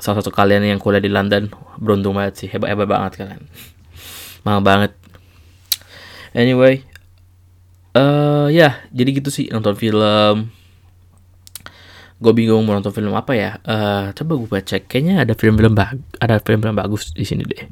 salah 0.00 0.24
satu 0.24 0.32
kalian 0.32 0.64
yang 0.64 0.80
kuliah 0.80 1.04
di 1.04 1.12
London 1.12 1.52
beruntung 1.76 2.16
banget 2.16 2.40
sih. 2.40 2.48
Hebat 2.48 2.72
hebat 2.72 2.88
banget 2.88 3.20
kalian. 3.20 3.44
Mahal 4.48 4.64
banget. 4.64 4.92
Anyway 6.32 6.80
uh, 7.92 8.48
ya 8.48 8.56
yeah, 8.56 8.72
jadi 8.96 9.20
gitu 9.20 9.28
sih. 9.28 9.52
Nonton 9.52 9.76
film. 9.76 10.48
Gue 12.16 12.32
bingung 12.32 12.64
mau 12.64 12.72
nonton 12.72 12.96
film 12.96 13.12
apa 13.12 13.36
ya. 13.36 13.60
Uh, 13.60 14.16
coba 14.16 14.32
gue 14.40 14.60
cek. 14.64 14.88
Kayaknya 14.88 15.28
ada 15.28 15.36
film-film 15.36 15.76
bag 15.76 16.00
ada 16.16 16.40
film-film 16.40 16.80
bagus 16.80 17.12
di 17.12 17.28
sini 17.28 17.44
deh. 17.44 17.68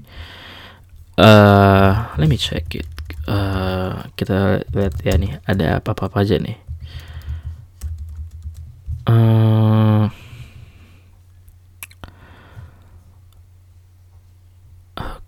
Uh, 1.16 2.12
let 2.20 2.28
me 2.28 2.36
check 2.36 2.68
it. 2.76 2.84
Uh, 3.24 4.04
kita 4.20 4.60
lihat 4.76 5.00
ya 5.00 5.16
nih. 5.16 5.40
Ada 5.48 5.80
apa 5.80 5.96
apa 5.96 6.20
aja 6.20 6.36
nih 6.36 6.60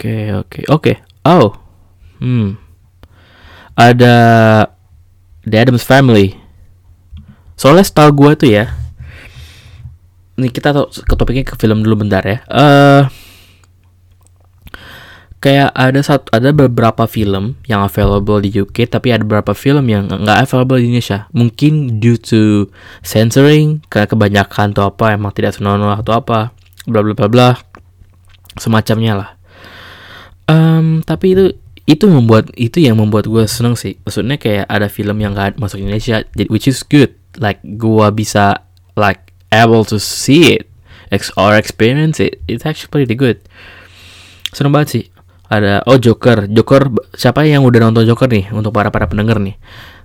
Oke, 0.06 0.30
oke, 0.30 0.60
oke. 0.70 0.92
Oh, 1.26 1.50
hmm, 2.22 2.54
ada 3.74 4.14
The 5.42 5.56
Adams 5.58 5.82
Family. 5.82 6.38
Soalnya 7.58 7.82
setahu 7.82 8.14
gue 8.14 8.30
tuh 8.38 8.50
ya, 8.54 8.70
nih 10.38 10.54
kita 10.54 10.70
ke 10.86 11.14
topiknya 11.18 11.42
ke 11.42 11.58
film 11.58 11.82
dulu 11.82 12.06
bentar 12.06 12.22
ya. 12.22 12.38
Eh, 12.38 12.54
uh, 12.54 13.02
kayak 15.42 15.74
ada 15.74 16.00
satu 16.06 16.30
ada 16.30 16.54
beberapa 16.54 17.10
film 17.10 17.58
yang 17.66 17.82
available 17.82 18.38
di 18.38 18.54
UK 18.54 18.86
tapi 18.86 19.10
ada 19.10 19.26
beberapa 19.26 19.58
film 19.58 19.90
yang 19.90 20.06
nggak 20.06 20.46
available 20.46 20.78
di 20.78 20.86
Indonesia 20.86 21.26
mungkin 21.34 21.98
due 21.98 22.18
to 22.18 22.70
censoring 23.02 23.82
karena 23.90 24.06
kebanyakan 24.06 24.70
atau 24.70 24.90
apa 24.90 25.18
emang 25.18 25.34
tidak 25.34 25.58
senonoh 25.58 25.92
atau 25.98 26.18
apa 26.18 26.54
bla 26.86 27.02
bla 27.04 27.14
bla 27.14 27.28
bla 27.28 27.48
semacamnya 28.56 29.12
lah 29.14 29.30
Um, 30.46 31.02
tapi 31.02 31.34
itu 31.34 31.58
itu 31.86 32.10
membuat 32.10 32.50
itu 32.58 32.82
yang 32.82 32.98
membuat 32.98 33.30
gue 33.30 33.46
seneng 33.46 33.78
sih. 33.78 33.98
Maksudnya 34.02 34.38
kayak 34.38 34.66
ada 34.66 34.90
film 34.90 35.22
yang 35.22 35.34
gak 35.34 35.58
masuk 35.58 35.78
Indonesia, 35.78 36.26
which 36.50 36.66
is 36.66 36.82
good. 36.82 37.14
Like 37.38 37.62
gue 37.62 38.06
bisa 38.14 38.66
like 38.98 39.34
able 39.54 39.86
to 39.86 40.02
see 40.02 40.58
it 40.58 40.66
or 41.38 41.54
experience 41.54 42.18
it. 42.18 42.42
It's 42.50 42.66
actually 42.66 42.90
pretty 42.90 43.14
good. 43.14 43.38
Seneng 44.50 44.74
banget 44.74 44.88
sih. 44.90 45.04
Ada 45.46 45.86
oh 45.86 45.94
Joker, 45.94 46.50
Joker 46.50 46.90
siapa 47.14 47.46
yang 47.46 47.62
udah 47.62 47.86
nonton 47.86 48.02
Joker 48.02 48.26
nih 48.26 48.50
untuk 48.50 48.74
para 48.74 48.90
para 48.90 49.06
pendengar 49.06 49.38
nih. 49.38 49.54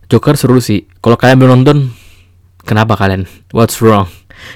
Joker 0.05 0.37
seru 0.37 0.61
sih. 0.61 0.85
Kalau 1.01 1.17
kalian 1.17 1.41
belum 1.41 1.51
nonton, 1.65 1.89
kenapa 2.61 2.93
kalian? 2.93 3.25
What's 3.49 3.81
wrong? 3.81 4.05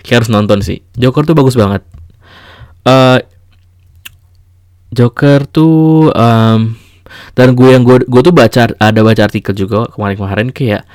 Kalian 0.06 0.18
harus 0.22 0.30
nonton 0.30 0.60
sih. 0.62 0.86
Joker 0.94 1.26
tuh 1.26 1.34
bagus 1.34 1.58
banget. 1.58 1.82
Uh, 2.86 3.18
Joker 4.96 5.44
tuh 5.52 6.10
um, 6.16 6.80
dan 7.36 7.48
gue 7.52 7.70
yang 7.76 7.84
gue 7.84 8.08
gue 8.08 8.22
tuh 8.24 8.32
baca 8.32 8.72
ada 8.80 9.00
baca 9.04 9.22
artikel 9.28 9.52
juga 9.52 9.92
kemarin-kemarin 9.92 10.56
kayak 10.56 10.88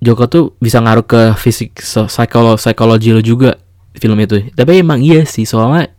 Joker 0.00 0.26
tuh 0.30 0.44
bisa 0.62 0.80
ngaruh 0.80 1.04
ke 1.04 1.20
fisik 1.36 1.82
psikolo 1.82 2.56
psikologi 2.56 3.12
lo 3.12 3.20
juga 3.20 3.58
film 3.98 4.16
itu. 4.22 4.48
Tapi 4.54 4.80
emang 4.80 5.02
iya 5.02 5.26
sih 5.28 5.44
soalnya 5.44 5.92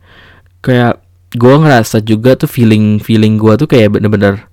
kayak 0.64 0.98
gue 1.36 1.54
ngerasa 1.54 2.02
juga 2.02 2.34
tuh 2.34 2.50
feeling 2.50 2.98
feeling 2.98 3.38
gue 3.38 3.54
tuh 3.54 3.68
kayak 3.70 3.94
bener-bener 3.94 4.48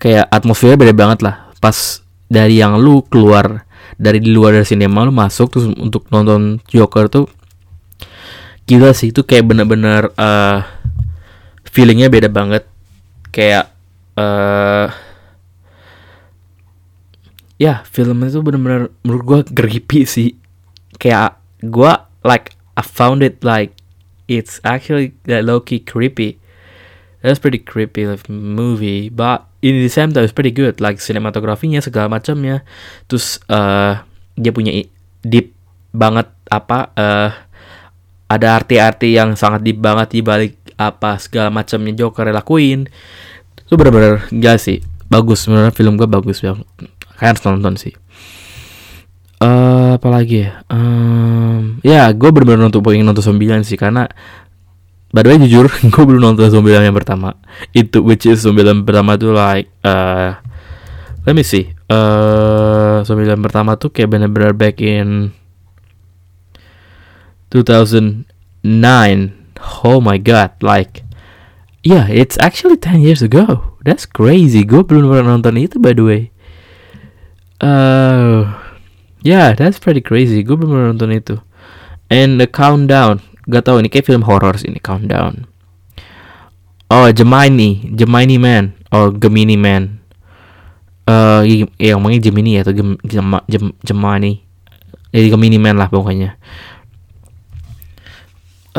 kayak 0.00 0.24
atmosfernya 0.32 0.80
beda 0.80 0.94
banget 0.96 1.18
lah. 1.26 1.52
Pas 1.60 2.00
dari 2.30 2.62
yang 2.62 2.80
lu 2.80 3.04
keluar 3.04 3.68
dari 4.00 4.22
di 4.22 4.30
luar 4.32 4.56
dari 4.56 4.66
sinema 4.68 5.04
lu 5.04 5.12
masuk 5.12 5.52
terus 5.52 5.66
untuk 5.74 6.06
nonton 6.08 6.62
Joker 6.70 7.10
tuh 7.10 7.26
gila 8.68 8.92
sih 8.92 9.10
itu 9.10 9.24
kayak 9.24 9.48
bener-bener 9.48 10.12
uh, 10.14 10.60
feelingnya 11.68 12.08
beda 12.08 12.28
banget 12.32 12.64
kayak 13.30 13.70
uh, 14.16 14.88
ya 17.60 17.84
film 17.84 18.24
itu 18.24 18.40
bener-bener 18.40 18.88
menurut 19.04 19.24
gue 19.24 19.40
creepy 19.52 20.08
sih 20.08 20.30
kayak 20.96 21.38
gue 21.62 21.92
like 22.24 22.54
I 22.78 22.82
found 22.86 23.26
it 23.26 23.42
like 23.42 23.74
it's 24.30 24.60
actually 24.62 25.16
that 25.26 25.42
low 25.42 25.58
key 25.58 25.82
creepy. 25.82 26.38
That's 27.18 27.42
pretty 27.42 27.58
creepy 27.58 28.06
like, 28.06 28.30
movie, 28.30 29.10
but 29.10 29.50
in 29.58 29.82
the 29.82 29.90
same 29.90 30.14
time 30.14 30.22
it's 30.22 30.36
pretty 30.36 30.54
good. 30.54 30.78
Like 30.78 31.02
sinematografinya 31.02 31.82
segala 31.82 32.06
macamnya. 32.06 32.62
Terus 33.10 33.42
uh, 33.50 33.98
dia 34.38 34.54
punya 34.54 34.86
deep 35.26 35.50
banget 35.90 36.30
apa 36.46 36.94
uh, 36.94 37.30
ada 38.30 38.46
arti-arti 38.62 39.18
yang 39.18 39.34
sangat 39.34 39.66
deep 39.66 39.82
banget 39.82 40.14
di 40.14 40.20
balik 40.22 40.57
apa 40.78 41.18
segala 41.18 41.50
macamnya 41.50 41.92
Joker 41.92 42.30
lakuin. 42.30 42.86
Itu 43.66 43.74
benar-benar 43.74 44.30
gila 44.30 44.56
sih. 44.56 44.80
Bagus 45.10 45.44
sebenarnya 45.44 45.74
film 45.74 45.98
gue 45.98 46.08
bagus 46.08 46.40
ya. 46.40 46.54
Kalian 47.18 47.34
harus 47.34 47.42
nonton 47.44 47.74
sih. 47.76 47.92
Uh, 49.38 49.98
apa 49.98 50.08
lagi 50.10 50.46
ya? 50.46 50.62
Um, 50.70 51.78
ya, 51.82 52.10
gue 52.14 52.30
benar-benar 52.30 52.70
nonton 52.70 52.82
pengen 52.82 53.06
nonton 53.06 53.34
9 53.34 53.66
sih 53.66 53.78
karena 53.78 54.06
By 55.08 55.24
the 55.24 55.32
way 55.32 55.40
jujur, 55.40 55.72
gue 55.92 56.04
belum 56.04 56.20
nonton 56.20 56.52
Zombieland 56.52 56.84
yang 56.84 56.96
pertama. 56.96 57.32
Itu 57.72 58.04
which 58.04 58.28
is 58.28 58.44
Zombieland 58.44 58.84
pertama 58.84 59.16
tuh 59.16 59.32
like 59.32 59.72
uh, 59.80 60.36
let 61.24 61.32
me 61.32 61.40
see. 61.40 61.72
Uh, 61.88 63.00
Zombieland 63.08 63.40
pertama 63.40 63.80
tuh 63.80 63.88
kayak 63.88 64.12
bener-bener 64.12 64.52
back 64.52 64.84
in 64.84 65.32
2009. 67.48 69.37
Oh 69.82 70.00
my 70.00 70.18
god, 70.18 70.54
like 70.62 71.02
yeah, 71.82 72.06
it's 72.10 72.36
actually 72.38 72.76
10 72.76 73.00
years 73.00 73.22
ago. 73.22 73.78
That's 73.82 74.04
crazy. 74.04 74.66
Gue 74.66 74.82
belum 74.82 75.08
pernah 75.08 75.38
nonton 75.38 75.58
itu 75.58 75.78
by 75.78 75.94
the 75.94 76.04
way. 76.04 76.22
Uh, 77.58 78.54
yeah, 79.22 79.54
that's 79.54 79.78
pretty 79.78 80.02
crazy. 80.02 80.42
Gue 80.42 80.58
belum 80.58 80.70
pernah 80.74 80.88
nonton 80.94 81.10
itu. 81.14 81.36
And 82.08 82.40
the 82.40 82.48
countdown 82.48 83.20
Gak 83.48 83.64
tau 83.64 83.80
ini 83.80 83.88
kayak 83.88 84.04
film 84.04 84.28
horror 84.28 84.60
sih 84.60 84.68
ini 84.68 84.76
Countdown. 84.76 85.48
Oh 86.92 87.08
Gemini, 87.08 87.96
Gemini 87.96 88.36
Man, 88.36 88.76
or 88.92 89.08
Gemini 89.16 89.56
Man. 89.56 90.04
Uh, 91.08 91.40
ya 91.80 91.96
ngomongnya 91.96 92.20
Gemini 92.20 92.60
ya 92.60 92.68
atau 92.68 92.76
Gem, 92.76 93.00
Gem, 93.08 93.40
Gem, 93.48 93.72
Gemini. 93.80 94.44
Jadi 95.16 95.32
Gemini 95.32 95.56
Man 95.56 95.80
lah 95.80 95.88
pokoknya. 95.88 96.36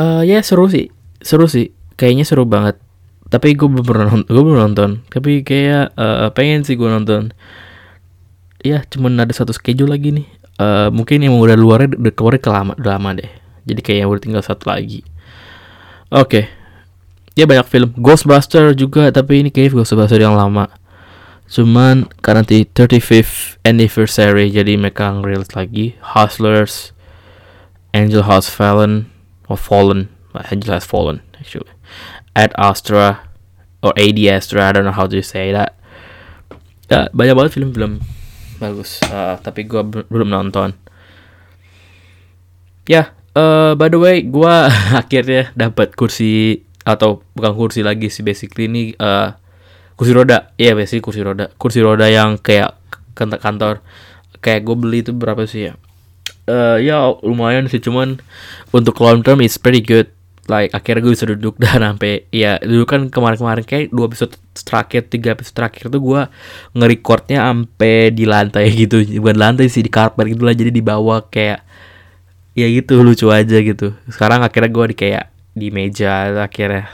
Uh, 0.00 0.24
ya 0.24 0.40
seru 0.40 0.64
sih, 0.72 0.88
seru 1.20 1.44
sih. 1.44 1.76
Kayaknya 2.00 2.24
seru 2.24 2.48
banget. 2.48 2.80
Tapi 3.28 3.52
gue 3.52 3.68
belum 3.68 3.84
pernah 3.84 4.08
gue 4.24 4.42
belum 4.42 4.56
nonton. 4.56 5.04
Tapi 5.12 5.44
kayak 5.44 5.92
uh, 6.00 6.32
pengen 6.32 6.64
sih 6.64 6.80
gue 6.80 6.88
nonton. 6.88 7.36
Ya 8.64 8.80
cuman 8.88 9.20
ada 9.20 9.36
satu 9.36 9.52
schedule 9.52 9.92
lagi 9.92 10.16
nih. 10.16 10.26
Uh, 10.56 10.88
mungkin 10.88 11.20
yang 11.20 11.36
udah 11.36 11.56
luarnya 11.56 12.00
udah 12.00 12.12
keluar 12.16 12.40
kelama, 12.40 12.72
lama 12.80 13.16
deh 13.16 13.40
jadi 13.70 13.80
kayak 13.80 14.10
udah 14.10 14.22
tinggal 14.22 14.42
satu 14.44 14.70
lagi 14.70 15.04
oke 16.10 16.28
okay. 16.28 16.44
ya 17.36 17.44
banyak 17.44 17.66
film 17.68 17.90
Ghostbuster 17.98 18.72
juga 18.72 19.08
tapi 19.12 19.44
ini 19.44 19.50
kayak 19.52 19.76
Ghostbuster 19.76 20.20
yang 20.20 20.36
lama 20.36 20.66
cuman 21.50 22.06
karena 22.22 22.46
di 22.46 22.62
35th 22.62 23.58
anniversary 23.66 24.54
jadi 24.54 24.78
mereka 24.78 25.10
ngerilis 25.10 25.54
lagi 25.54 25.98
Hustlers 26.14 26.94
Angel 27.90 28.22
Has 28.22 28.46
Fallen 28.46 29.10
or 29.50 29.58
Fallen 29.58 30.06
Angel 30.54 30.70
Has 30.78 30.86
Fallen 30.86 31.18
actually 31.42 31.66
Ad 32.38 32.54
Astra 32.54 33.26
or 33.82 33.90
Ad 33.98 34.14
Astra 34.22 34.70
I 34.70 34.72
don't 34.72 34.86
know 34.86 34.94
how 34.94 35.10
to 35.10 35.18
say 35.26 35.50
that 35.50 35.74
ya 36.86 37.10
banyak 37.10 37.34
banget 37.34 37.58
film-film 37.58 37.98
bagus 38.62 39.02
uh, 39.10 39.42
tapi 39.42 39.66
gue 39.66 39.82
belum 39.82 40.30
nonton 40.30 40.78
ya 42.86 43.10
uh, 43.34 43.72
by 43.76 43.88
the 43.90 44.00
way, 44.00 44.22
gue 44.24 44.54
akhirnya 45.00 45.52
dapat 45.54 45.94
kursi 45.94 46.62
atau 46.82 47.22
bukan 47.36 47.52
kursi 47.54 47.84
lagi 47.84 48.08
sih 48.08 48.24
basically 48.24 48.66
ini 48.66 48.82
uh, 48.96 49.34
kursi 49.94 50.16
roda. 50.16 50.54
Iya, 50.56 50.72
yeah, 50.72 50.74
basically 50.74 51.04
kursi 51.04 51.20
roda. 51.22 51.52
Kursi 51.60 51.80
roda 51.84 52.08
yang 52.08 52.40
kayak 52.40 52.74
kantor 53.14 53.38
kantor. 53.38 53.74
Kayak 54.40 54.64
gue 54.64 54.76
beli 54.76 54.98
itu 55.04 55.12
berapa 55.12 55.44
sih 55.44 55.70
ya? 55.70 55.72
Uh, 56.50 56.82
ya 56.82 57.14
lumayan 57.22 57.70
sih 57.70 57.78
cuman 57.78 58.18
untuk 58.74 58.98
long 58.98 59.22
term 59.22 59.38
it's 59.38 59.54
pretty 59.54 59.78
good. 59.78 60.10
Like 60.50 60.74
akhirnya 60.74 61.06
gue 61.06 61.14
bisa 61.14 61.30
duduk 61.30 61.54
dan 61.62 61.86
sampai 61.86 62.26
ya 62.34 62.58
dulu 62.58 62.82
kan 62.90 63.06
kemarin-kemarin 63.06 63.62
kayak 63.62 63.94
dua 63.94 64.10
episode 64.10 64.34
terakhir 64.58 65.06
tiga 65.06 65.38
episode 65.38 65.54
terakhir 65.54 65.86
tuh 65.86 66.02
gue 66.02 66.22
ngerecordnya 66.74 67.46
sampai 67.46 68.10
di 68.10 68.26
lantai 68.26 68.66
gitu. 68.82 68.98
Bukan 69.22 69.38
lantai 69.38 69.70
sih 69.70 69.86
di 69.86 69.90
karpet 69.92 70.34
gitu 70.34 70.42
lah. 70.42 70.54
Jadi 70.58 70.74
di 70.74 70.82
bawah 70.82 71.22
kayak 71.30 71.62
ya 72.58 72.66
gitu 72.66 72.98
lucu 73.06 73.30
aja 73.30 73.62
gitu. 73.62 73.94
Sekarang 74.10 74.42
akhirnya 74.42 74.74
gue 74.74 74.84
di 74.90 74.96
kayak 74.98 75.30
di 75.54 75.70
meja 75.70 76.34
akhirnya. 76.34 76.90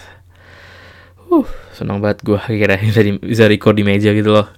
Uh 1.33 1.49
senang 1.77 2.01
banget 2.01 2.25
gue 2.25 2.41
akhirnya 2.41 2.81
bisa 2.89 3.01
di, 3.05 3.13
bisa 3.21 3.45
record 3.45 3.77
di 3.77 3.85
meja 3.85 4.13
gitu 4.13 4.33
loh. 4.33 4.49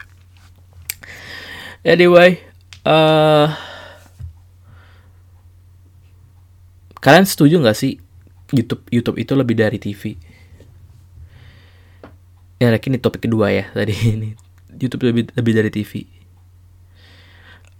Anyway 1.86 2.42
uh, 2.86 3.46
kalian 7.08 7.24
setuju 7.24 7.56
nggak 7.64 7.72
sih 7.72 7.96
YouTube 8.52 8.84
YouTube 8.92 9.16
itu 9.16 9.32
lebih 9.32 9.56
dari 9.56 9.80
TV 9.80 10.20
ya 12.60 12.68
ini 12.68 13.00
topik 13.00 13.24
kedua 13.24 13.48
ya 13.48 13.64
tadi 13.76 13.96
ini. 13.96 14.36
YouTube 14.76 15.08
lebih 15.08 15.32
lebih 15.32 15.52
dari 15.56 15.70
TV 15.72 16.04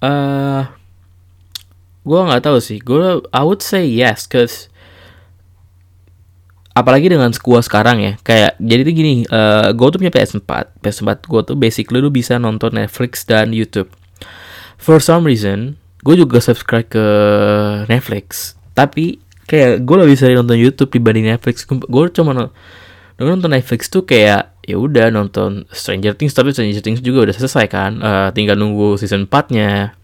uh, 0.01 0.09
eh, 0.09 0.63
gue 2.09 2.21
nggak 2.25 2.41
tahu 2.41 2.59
sih. 2.59 2.81
Gue 2.81 3.21
I 3.29 3.43
would 3.45 3.61
say 3.61 3.85
yes 3.85 4.25
cause 4.25 4.73
apalagi 6.73 7.13
dengan 7.13 7.29
gua 7.37 7.61
sekarang 7.61 8.01
ya. 8.01 8.13
Kayak 8.25 8.57
jadi 8.57 8.81
tuh 8.87 8.95
gini 8.97 9.15
uh, 9.29 9.69
eh, 9.69 9.69
gue 9.77 9.87
tuh 9.93 9.99
punya 10.01 10.15
PS4 10.15 10.81
PS4 10.81 11.29
gue 11.29 11.41
tuh 11.53 11.57
basically 11.59 12.01
lu 12.01 12.09
bisa 12.09 12.41
nonton 12.41 12.75
Netflix 12.75 13.29
dan 13.29 13.53
YouTube. 13.53 13.93
For 14.81 15.03
some 15.03 15.29
reason 15.29 15.77
gue 16.07 16.15
juga 16.17 16.41
subscribe 16.41 16.89
ke 16.89 17.07
Netflix 17.93 18.58
tapi 18.79 19.19
kayak 19.51 19.83
gue 19.83 19.97
lebih 19.99 20.15
sering 20.15 20.39
nonton 20.39 20.55
YouTube 20.55 20.95
dibanding 20.95 21.27
Netflix. 21.27 21.67
Gue 21.67 22.07
cuma 22.15 22.31
nonton 23.19 23.51
Netflix 23.51 23.91
tuh 23.91 24.07
kayak 24.07 24.55
ya 24.63 24.77
udah 24.79 25.11
nonton 25.11 25.67
Stranger 25.75 26.15
Things 26.15 26.31
tapi 26.31 26.55
Stranger 26.55 26.79
Things 26.79 27.03
juga 27.03 27.27
udah 27.27 27.35
selesai 27.35 27.67
kan. 27.67 27.99
Uh, 27.99 28.29
tinggal 28.31 28.55
nunggu 28.55 28.95
season 28.95 29.27
4 29.27 29.51
nya 29.51 29.99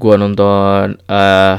gue 0.00 0.14
nonton 0.16 0.96
uh, 1.08 1.56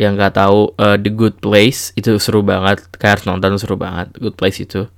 yang 0.00 0.16
nggak 0.16 0.40
tahu 0.40 0.72
uh, 0.80 0.96
The 0.96 1.12
Good 1.12 1.44
Place. 1.44 1.92
Itu 1.92 2.16
seru 2.16 2.40
banget. 2.40 2.88
Kayak 2.96 3.20
harus 3.20 3.24
nonton 3.28 3.60
seru 3.60 3.76
banget. 3.76 4.16
Good 4.16 4.40
Place 4.40 4.64
itu. 4.64 4.88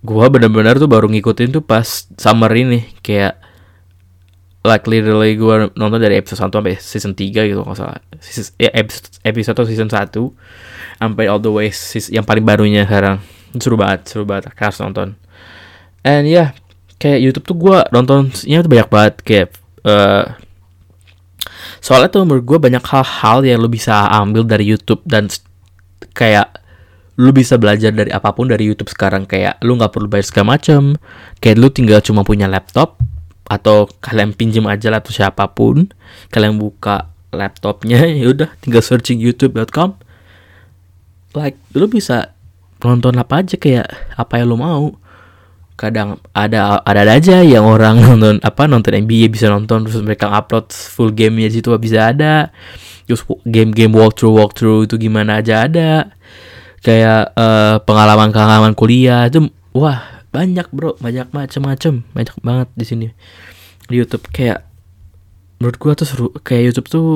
Gue 0.00 0.26
bener-bener 0.32 0.80
tuh 0.80 0.88
baru 0.88 1.12
ngikutin 1.12 1.60
tuh 1.60 1.64
pas 1.64 2.08
summer 2.16 2.48
ini. 2.56 2.88
Kayak 3.04 3.43
like 4.64 4.88
literally 4.88 5.36
gue 5.36 5.68
nonton 5.76 6.00
dari 6.00 6.16
episode 6.16 6.40
1 6.40 6.56
sampai 6.56 6.74
season 6.80 7.12
3 7.12 7.52
gitu 7.52 7.60
nggak 7.60 7.76
salah. 7.76 8.00
Season, 8.16 8.56
ya, 8.56 8.72
episode, 8.72 9.20
episode 9.20 9.68
season 9.68 9.92
1 9.92 10.08
sampai 10.98 11.24
all 11.28 11.38
the 11.38 11.52
way 11.52 11.68
season, 11.68 12.16
yang 12.16 12.24
paling 12.24 12.42
barunya 12.42 12.88
sekarang. 12.88 13.20
Seru 13.60 13.76
banget 13.76 14.08
seru 14.08 14.24
banget. 14.24 14.50
Harus 14.56 14.80
nonton. 14.80 15.20
And 16.00 16.24
yeah, 16.24 16.56
kayak 16.96 17.20
YouTube 17.20 17.44
tuh 17.44 17.56
gue 17.60 17.78
nontonnya 17.92 18.64
tuh 18.64 18.70
banyak 18.72 18.88
banget 18.88 19.14
kayak 19.20 19.46
uh, 19.84 20.24
soalnya 21.84 22.08
tuh 22.08 22.24
menurut 22.24 22.44
gue 22.48 22.58
banyak 22.58 22.84
hal-hal 22.88 23.44
yang 23.44 23.60
lu 23.60 23.68
bisa 23.68 24.08
ambil 24.16 24.48
dari 24.48 24.64
YouTube 24.64 25.04
dan 25.04 25.28
kayak 26.16 26.64
lu 27.20 27.30
bisa 27.30 27.60
belajar 27.60 27.94
dari 27.94 28.10
apa 28.10 28.32
pun 28.32 28.48
dari 28.48 28.64
YouTube 28.64 28.88
sekarang. 28.88 29.28
Kayak 29.28 29.60
lu 29.60 29.76
nggak 29.76 29.92
perlu 29.92 30.08
bayar 30.08 30.24
segala 30.24 30.56
macem. 30.56 30.96
Kayak 31.44 31.56
lu 31.60 31.68
tinggal 31.68 32.00
cuma 32.00 32.24
punya 32.24 32.48
laptop 32.48 33.03
atau 33.44 33.88
kalian 34.00 34.32
pinjam 34.32 34.64
aja 34.68 34.88
laptop 34.88 35.14
siapa 35.14 35.52
pun. 35.52 35.88
Kalian 36.32 36.56
buka 36.56 37.12
laptopnya 37.34 38.06
ya 38.20 38.30
udah 38.30 38.48
tinggal 38.62 38.80
searching 38.80 39.18
youtube.com 39.18 39.98
like 41.34 41.58
lu 41.74 41.90
bisa 41.90 42.30
nonton 42.78 43.18
apa 43.18 43.42
aja 43.42 43.58
kayak 43.58 43.88
apa 44.14 44.40
yang 44.40 44.48
lu 44.54 44.58
mau. 44.60 44.94
Kadang 45.74 46.22
ada 46.30 46.78
ada 46.86 47.02
aja 47.02 47.42
yang 47.42 47.66
orang 47.66 47.98
nonton 48.06 48.38
apa 48.40 48.70
nonton 48.70 48.94
NBA 48.94 49.34
bisa 49.34 49.50
nonton 49.50 49.82
terus 49.84 50.00
mereka 50.00 50.30
upload 50.30 50.70
full 50.70 51.10
game 51.10 51.42
di 51.42 51.50
situ 51.50 51.74
bisa 51.76 52.14
ada. 52.14 52.54
Terus 53.04 53.20
game-game 53.44 53.92
walkthrough 53.92 54.32
walkthrough 54.32 54.88
itu 54.88 54.96
gimana 54.96 55.42
aja 55.42 55.68
ada. 55.68 56.14
Kayak 56.80 57.32
uh, 57.36 57.80
pengalaman 57.82 58.30
pengalaman 58.32 58.72
kuliah 58.76 59.28
itu 59.28 59.48
wah 59.74 60.13
banyak 60.34 60.66
bro. 60.74 60.98
Banyak 60.98 61.30
macam-macam 61.30 62.02
banyak 62.10 62.34
banget 62.42 62.68
di 62.74 62.84
sini. 62.84 63.06
Di 63.86 63.94
YouTube. 63.94 64.26
Kayak 64.34 64.66
menurut 65.62 65.78
gua 65.78 65.92
tuh 65.94 66.06
seru. 66.10 66.26
Kayak 66.42 66.74
YouTube 66.74 66.88
tuh 66.90 67.08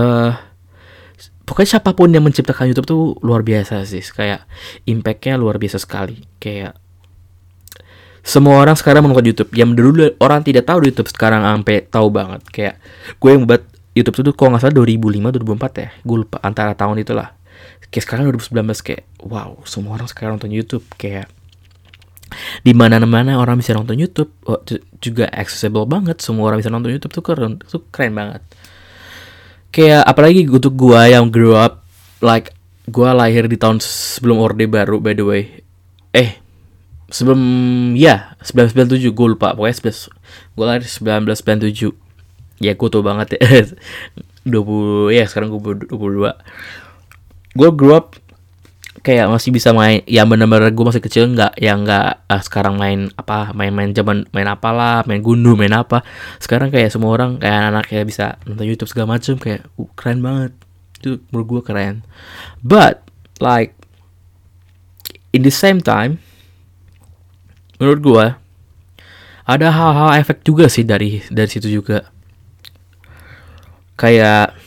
uh, 0.00 0.32
pokoknya 1.44 1.76
siapa 1.76 1.92
pun 1.92 2.08
yang 2.08 2.24
menciptakan 2.24 2.72
YouTube 2.72 2.88
tuh 2.88 3.02
luar 3.20 3.44
biasa 3.44 3.84
sih. 3.84 4.00
Kayak 4.00 4.48
impactnya 4.88 5.36
luar 5.36 5.60
biasa 5.60 5.76
sekali. 5.76 6.24
Kayak 6.40 6.80
semua 8.24 8.62
orang 8.62 8.78
sekarang 8.78 9.04
menonton 9.04 9.28
YouTube. 9.28 9.52
Yang 9.52 9.70
dulu 9.76 10.02
orang 10.22 10.40
tidak 10.40 10.64
tahu 10.64 10.88
YouTube 10.88 11.10
sekarang 11.12 11.44
sampai 11.44 11.84
tahu 11.84 12.08
banget. 12.08 12.40
Kayak 12.48 12.74
gue 13.20 13.30
yang 13.34 13.44
buat 13.44 13.62
YouTube 13.92 14.24
itu 14.24 14.30
kok 14.32 14.48
nggak 14.48 14.62
salah 14.62 14.74
2005 14.80 15.42
2004 15.42 15.82
ya. 15.82 15.90
Gue 16.06 16.16
lupa 16.24 16.40
antara 16.40 16.72
tahun 16.72 17.02
itulah. 17.02 17.36
Kayak 17.92 18.04
sekarang 18.08 18.24
2019 18.32 18.72
kayak 18.80 19.04
wow 19.20 19.60
semua 19.68 20.00
orang 20.00 20.08
sekarang 20.08 20.40
nonton 20.40 20.54
YouTube. 20.54 20.86
Kayak 20.96 21.28
di 22.62 22.72
mana 22.72 23.02
mana 23.02 23.38
orang 23.38 23.58
bisa 23.60 23.76
nonton 23.76 23.96
YouTube. 23.98 24.32
Oh, 24.48 24.60
juga 25.02 25.28
accessible 25.30 25.84
banget. 25.84 26.20
Semua 26.20 26.52
orang 26.52 26.58
bisa 26.60 26.70
nonton 26.72 26.90
YouTube 26.92 27.12
tuh 27.12 27.24
keren 27.24 27.60
tuh 27.62 27.84
keren 27.92 28.12
banget. 28.16 28.42
Kayak 29.72 30.04
apalagi 30.04 30.48
untuk 30.48 30.76
gua 30.76 31.08
yang 31.08 31.32
grow 31.32 31.56
up 31.56 31.84
like 32.20 32.52
gua 32.90 33.16
lahir 33.16 33.48
di 33.48 33.56
tahun 33.56 33.80
sebelum 33.82 34.38
orde 34.40 34.68
baru 34.68 35.00
by 35.00 35.14
the 35.16 35.24
way. 35.24 35.42
Eh 36.12 36.42
sebelum 37.12 37.40
ya 37.94 38.34
1997 38.40 39.12
gue 39.12 39.26
lupa. 39.36 39.52
Pokoknya 39.52 39.92
19 39.92 40.56
gue 40.56 40.64
lahir 40.64 40.82
1997 40.84 41.92
ya 42.62 42.72
gue 42.72 42.88
tau 42.88 43.04
banget 43.04 43.36
ya. 43.36 43.40
20 44.48 45.14
ya 45.14 45.24
sekarang 45.30 45.54
gue 45.54 45.86
22 45.86 46.34
gue 47.52 47.70
grow 47.76 47.94
up 47.94 48.18
kayak 49.02 49.26
masih 49.26 49.50
bisa 49.50 49.74
main 49.74 50.06
yang 50.06 50.30
benar-benar 50.30 50.70
gue 50.70 50.84
masih 50.86 51.02
kecil 51.02 51.26
nggak 51.34 51.58
yang 51.58 51.82
nggak 51.82 52.22
ah, 52.30 52.42
sekarang 52.42 52.78
main 52.78 53.10
apa 53.18 53.50
main-main 53.50 53.90
zaman 53.90 54.30
main 54.30 54.46
apalah 54.46 55.02
main 55.10 55.18
gundu 55.18 55.58
main 55.58 55.74
apa. 55.74 56.06
Sekarang 56.38 56.70
kayak 56.70 56.94
semua 56.94 57.10
orang 57.10 57.42
kayak 57.42 57.52
anak-anak 57.52 57.84
kayak 57.90 58.06
bisa 58.06 58.26
nonton 58.46 58.66
YouTube 58.70 58.88
segala 58.88 59.18
macem 59.18 59.34
kayak 59.42 59.66
uh, 59.74 59.90
keren 59.98 60.22
banget. 60.22 60.54
Itu 61.02 61.18
menurut 61.34 61.46
gue 61.58 61.62
keren. 61.66 62.06
But 62.62 63.02
like 63.42 63.74
in 65.34 65.42
the 65.42 65.50
same 65.50 65.82
time 65.82 66.22
menurut 67.82 67.98
gue 67.98 68.26
ada 69.42 69.68
hal-hal 69.74 70.22
efek 70.22 70.46
juga 70.46 70.70
sih 70.70 70.86
dari 70.86 71.18
dari 71.26 71.50
situ 71.50 71.66
juga. 71.66 72.06
Kayak 73.98 74.61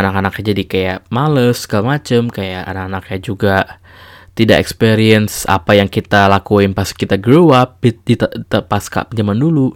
anak-anaknya 0.00 0.44
jadi 0.54 0.64
kayak 0.64 0.98
males 1.10 1.66
segala 1.66 1.98
macem 1.98 2.30
kayak 2.30 2.64
anak-anaknya 2.66 3.18
juga 3.20 3.56
tidak 4.38 4.62
experience 4.62 5.42
apa 5.50 5.74
yang 5.74 5.90
kita 5.90 6.30
lakuin 6.30 6.70
pas 6.70 6.94
kita 6.94 7.18
grow 7.18 7.50
up 7.50 7.82
di, 7.82 7.90
di, 8.06 8.14
di 8.14 8.58
pas 8.70 8.84
zaman 8.86 9.34
dulu. 9.34 9.74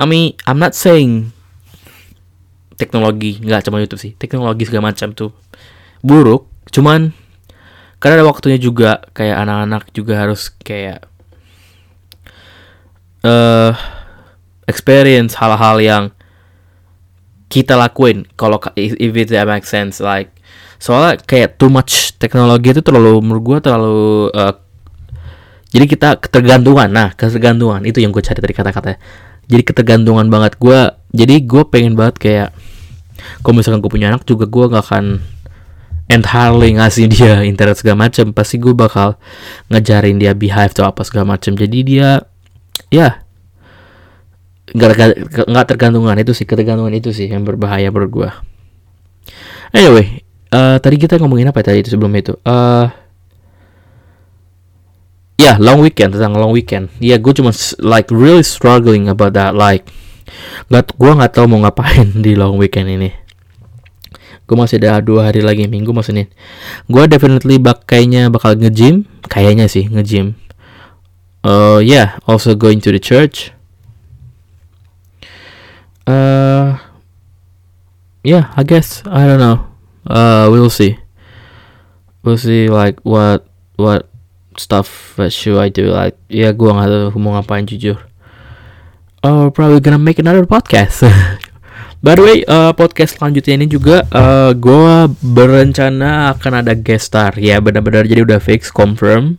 I 0.00 0.04
mean, 0.08 0.32
I'm 0.48 0.56
not 0.56 0.72
saying 0.72 1.34
teknologi 2.80 3.36
nggak 3.42 3.68
cuma 3.68 3.84
YouTube 3.84 4.00
sih, 4.00 4.16
teknologi 4.16 4.64
segala 4.64 4.94
macam 4.94 5.12
tuh 5.12 5.36
buruk. 6.00 6.48
Cuman 6.72 7.12
karena 8.00 8.22
ada 8.22 8.26
waktunya 8.30 8.56
juga 8.56 9.04
kayak 9.12 9.36
anak-anak 9.44 9.82
juga 9.92 10.14
harus 10.24 10.48
kayak 10.62 11.04
uh, 13.26 13.74
experience 14.64 15.34
hal-hal 15.36 15.76
yang 15.82 16.04
kita 17.48 17.74
lakuin 17.76 18.28
kalau 18.36 18.60
if 18.76 19.12
it 19.16 19.32
make 19.48 19.64
sense 19.64 20.04
like 20.04 20.28
soalnya 20.78 21.18
kayak 21.24 21.56
too 21.56 21.72
much 21.72 22.14
teknologi 22.20 22.70
itu 22.70 22.84
terlalu 22.84 23.18
menurut 23.24 23.42
gue 23.44 23.58
terlalu 23.66 24.30
uh, 24.36 24.54
jadi 25.68 25.84
kita 25.84 26.08
ketergantungan. 26.16 26.88
Nah 26.88 27.12
ketergantungan 27.12 27.84
itu 27.84 28.00
yang 28.00 28.08
gue 28.08 28.24
cari 28.24 28.40
dari 28.40 28.54
kata-kata 28.56 28.96
jadi 29.48 29.62
ketergantungan 29.64 30.28
banget 30.28 30.60
gue 30.60 30.80
jadi 31.16 31.34
gue 31.42 31.62
pengen 31.66 31.96
banget 31.96 32.16
kayak 32.20 32.48
kalau 33.42 33.58
misalkan 33.58 33.80
gue 33.82 33.90
punya 33.90 34.12
anak 34.12 34.22
juga 34.28 34.46
gue 34.46 34.64
gak 34.70 34.84
akan 34.88 35.04
entirely 36.08 36.76
ngasih 36.76 37.08
dia 37.10 37.44
internet 37.44 37.80
segala 37.80 38.08
macam 38.08 38.32
pasti 38.32 38.56
gue 38.60 38.72
bakal 38.72 39.16
ngejarin 39.72 40.20
dia 40.20 40.32
behave 40.36 40.72
atau 40.72 40.88
apa 40.88 41.04
segala 41.04 41.36
macam 41.36 41.52
jadi 41.56 41.78
dia 41.84 42.08
ya 42.88 43.20
nggak 43.20 43.27
nggak 44.74 45.66
tergantungan 45.68 46.16
itu 46.20 46.32
sih 46.36 46.44
ketergantungan 46.44 46.92
itu 46.92 47.14
sih 47.14 47.30
yang 47.30 47.44
berbahaya 47.44 47.88
menurut 47.88 48.10
gue 48.12 48.30
anyway 49.72 50.24
uh, 50.52 50.76
tadi 50.80 50.96
kita 50.96 51.20
ngomongin 51.20 51.50
apa 51.50 51.60
tadi 51.60 51.84
itu 51.84 51.92
sebelum 51.92 52.12
itu? 52.16 52.36
Uh, 52.44 52.88
ya 55.38 55.54
yeah, 55.54 55.56
long 55.60 55.80
weekend 55.84 56.16
tentang 56.16 56.36
long 56.36 56.52
weekend. 56.52 56.90
Ya 56.98 57.16
yeah, 57.16 57.18
gue 57.20 57.32
cuma 57.36 57.52
like 57.80 58.08
really 58.12 58.44
struggling 58.44 59.08
about 59.08 59.36
that 59.36 59.52
like 59.56 59.88
nggak 60.68 60.92
gue 60.92 61.12
nggak 61.12 61.32
tahu 61.32 61.46
mau 61.48 61.64
ngapain 61.64 62.12
di 62.24 62.36
long 62.36 62.56
weekend 62.56 62.88
ini. 62.88 63.10
Gue 64.48 64.56
masih 64.56 64.80
ada 64.80 65.04
dua 65.04 65.28
hari 65.28 65.44
lagi 65.44 65.68
minggu 65.68 65.92
maksudnya. 65.92 66.24
Gue 66.88 67.04
definitely 67.04 67.60
bak 67.60 67.84
bakal 68.32 68.56
nge-gym 68.56 69.04
kayaknya 69.28 69.68
sih 69.68 69.92
nge-gym. 69.92 70.40
Uh, 71.44 71.78
yeah 71.78 72.18
also 72.26 72.58
going 72.58 72.82
to 72.82 72.90
the 72.90 72.98
church 72.98 73.54
Uh, 76.08 76.80
yeah, 78.24 78.48
I 78.56 78.64
guess 78.64 79.04
I 79.04 79.28
don't 79.28 79.36
know. 79.36 79.68
Uh, 80.08 80.48
we'll 80.48 80.72
see. 80.72 80.96
We'll 82.24 82.40
see 82.40 82.72
like 82.72 82.96
what 83.04 83.44
what 83.76 84.08
stuff 84.56 85.12
that 85.20 85.36
should 85.36 85.60
I 85.60 85.68
do. 85.68 85.92
Like, 85.92 86.16
ya 86.32 86.48
yeah, 86.48 86.52
gue 86.56 86.64
nggak 86.72 86.88
tahu 86.88 87.20
mau 87.20 87.36
ngapain 87.36 87.68
jujur. 87.68 88.00
Oh, 89.20 89.52
probably 89.52 89.84
gonna 89.84 90.00
make 90.00 90.16
another 90.16 90.48
podcast. 90.48 91.04
By 92.04 92.14
the 92.14 92.22
way, 92.22 92.38
uh, 92.46 92.70
podcast 92.72 93.18
selanjutnya 93.18 93.58
ini 93.58 93.66
juga 93.66 94.06
uh, 94.14 94.54
gue 94.54 95.10
berencana 95.18 96.32
akan 96.32 96.62
ada 96.62 96.72
guest 96.72 97.10
star. 97.10 97.34
Ya, 97.34 97.58
benar-benar 97.58 98.06
jadi 98.06 98.22
udah 98.22 98.38
fix, 98.38 98.70
confirm. 98.70 99.36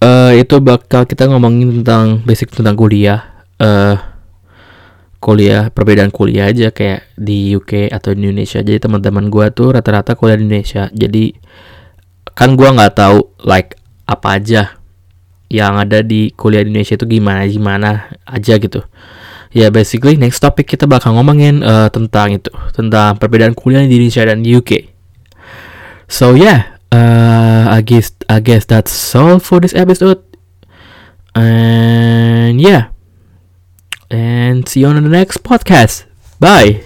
Uh, 0.00 0.32
itu 0.34 0.56
bakal 0.64 1.04
kita 1.04 1.28
ngomongin 1.28 1.84
tentang 1.84 2.24
basic 2.24 2.48
tentang 2.48 2.74
kuliah. 2.80 3.44
Uh, 3.60 4.00
kuliah 5.24 5.72
perbedaan 5.72 6.12
kuliah 6.12 6.52
aja 6.52 6.68
kayak 6.68 7.08
di 7.16 7.56
UK 7.56 7.88
atau 7.88 8.12
di 8.12 8.28
Indonesia. 8.28 8.60
Jadi 8.60 8.76
teman-teman 8.76 9.32
gue 9.32 9.48
tuh 9.56 9.72
rata-rata 9.72 10.12
kuliah 10.12 10.36
di 10.36 10.44
Indonesia. 10.44 10.92
Jadi 10.92 11.32
kan 12.36 12.52
gue 12.52 12.68
nggak 12.68 12.92
tahu 12.92 13.32
like 13.48 13.80
apa 14.04 14.36
aja 14.36 14.76
yang 15.48 15.80
ada 15.80 16.04
di 16.04 16.28
kuliah 16.36 16.60
di 16.60 16.76
Indonesia 16.76 17.00
itu 17.00 17.08
gimana 17.08 17.48
gimana 17.48 18.12
aja 18.28 18.60
gitu. 18.60 18.84
Ya 19.54 19.66
yeah, 19.66 19.70
basically 19.72 20.20
next 20.20 20.44
topic 20.44 20.68
kita 20.68 20.84
bakal 20.84 21.16
ngomongin 21.16 21.64
uh, 21.64 21.88
tentang 21.88 22.36
itu 22.36 22.50
tentang 22.74 23.16
perbedaan 23.16 23.56
kuliah 23.56 23.86
di 23.86 23.96
Indonesia 23.96 24.26
dan 24.26 24.42
di 24.42 24.50
UK 24.50 24.90
so 26.10 26.34
yeah 26.34 26.74
uh, 26.90 27.70
I 27.70 27.80
guess 27.82 28.12
I 28.30 28.38
guess 28.42 28.66
that's 28.66 28.92
all 29.14 29.38
for 29.42 29.58
this 29.58 29.74
episode. 29.74 30.22
And 31.34 32.62
yeah 32.62 32.93
and 34.14 34.68
see 34.68 34.80
you 34.80 34.86
on 34.86 35.02
the 35.02 35.08
next 35.08 35.42
podcast. 35.42 36.04
Bye. 36.38 36.84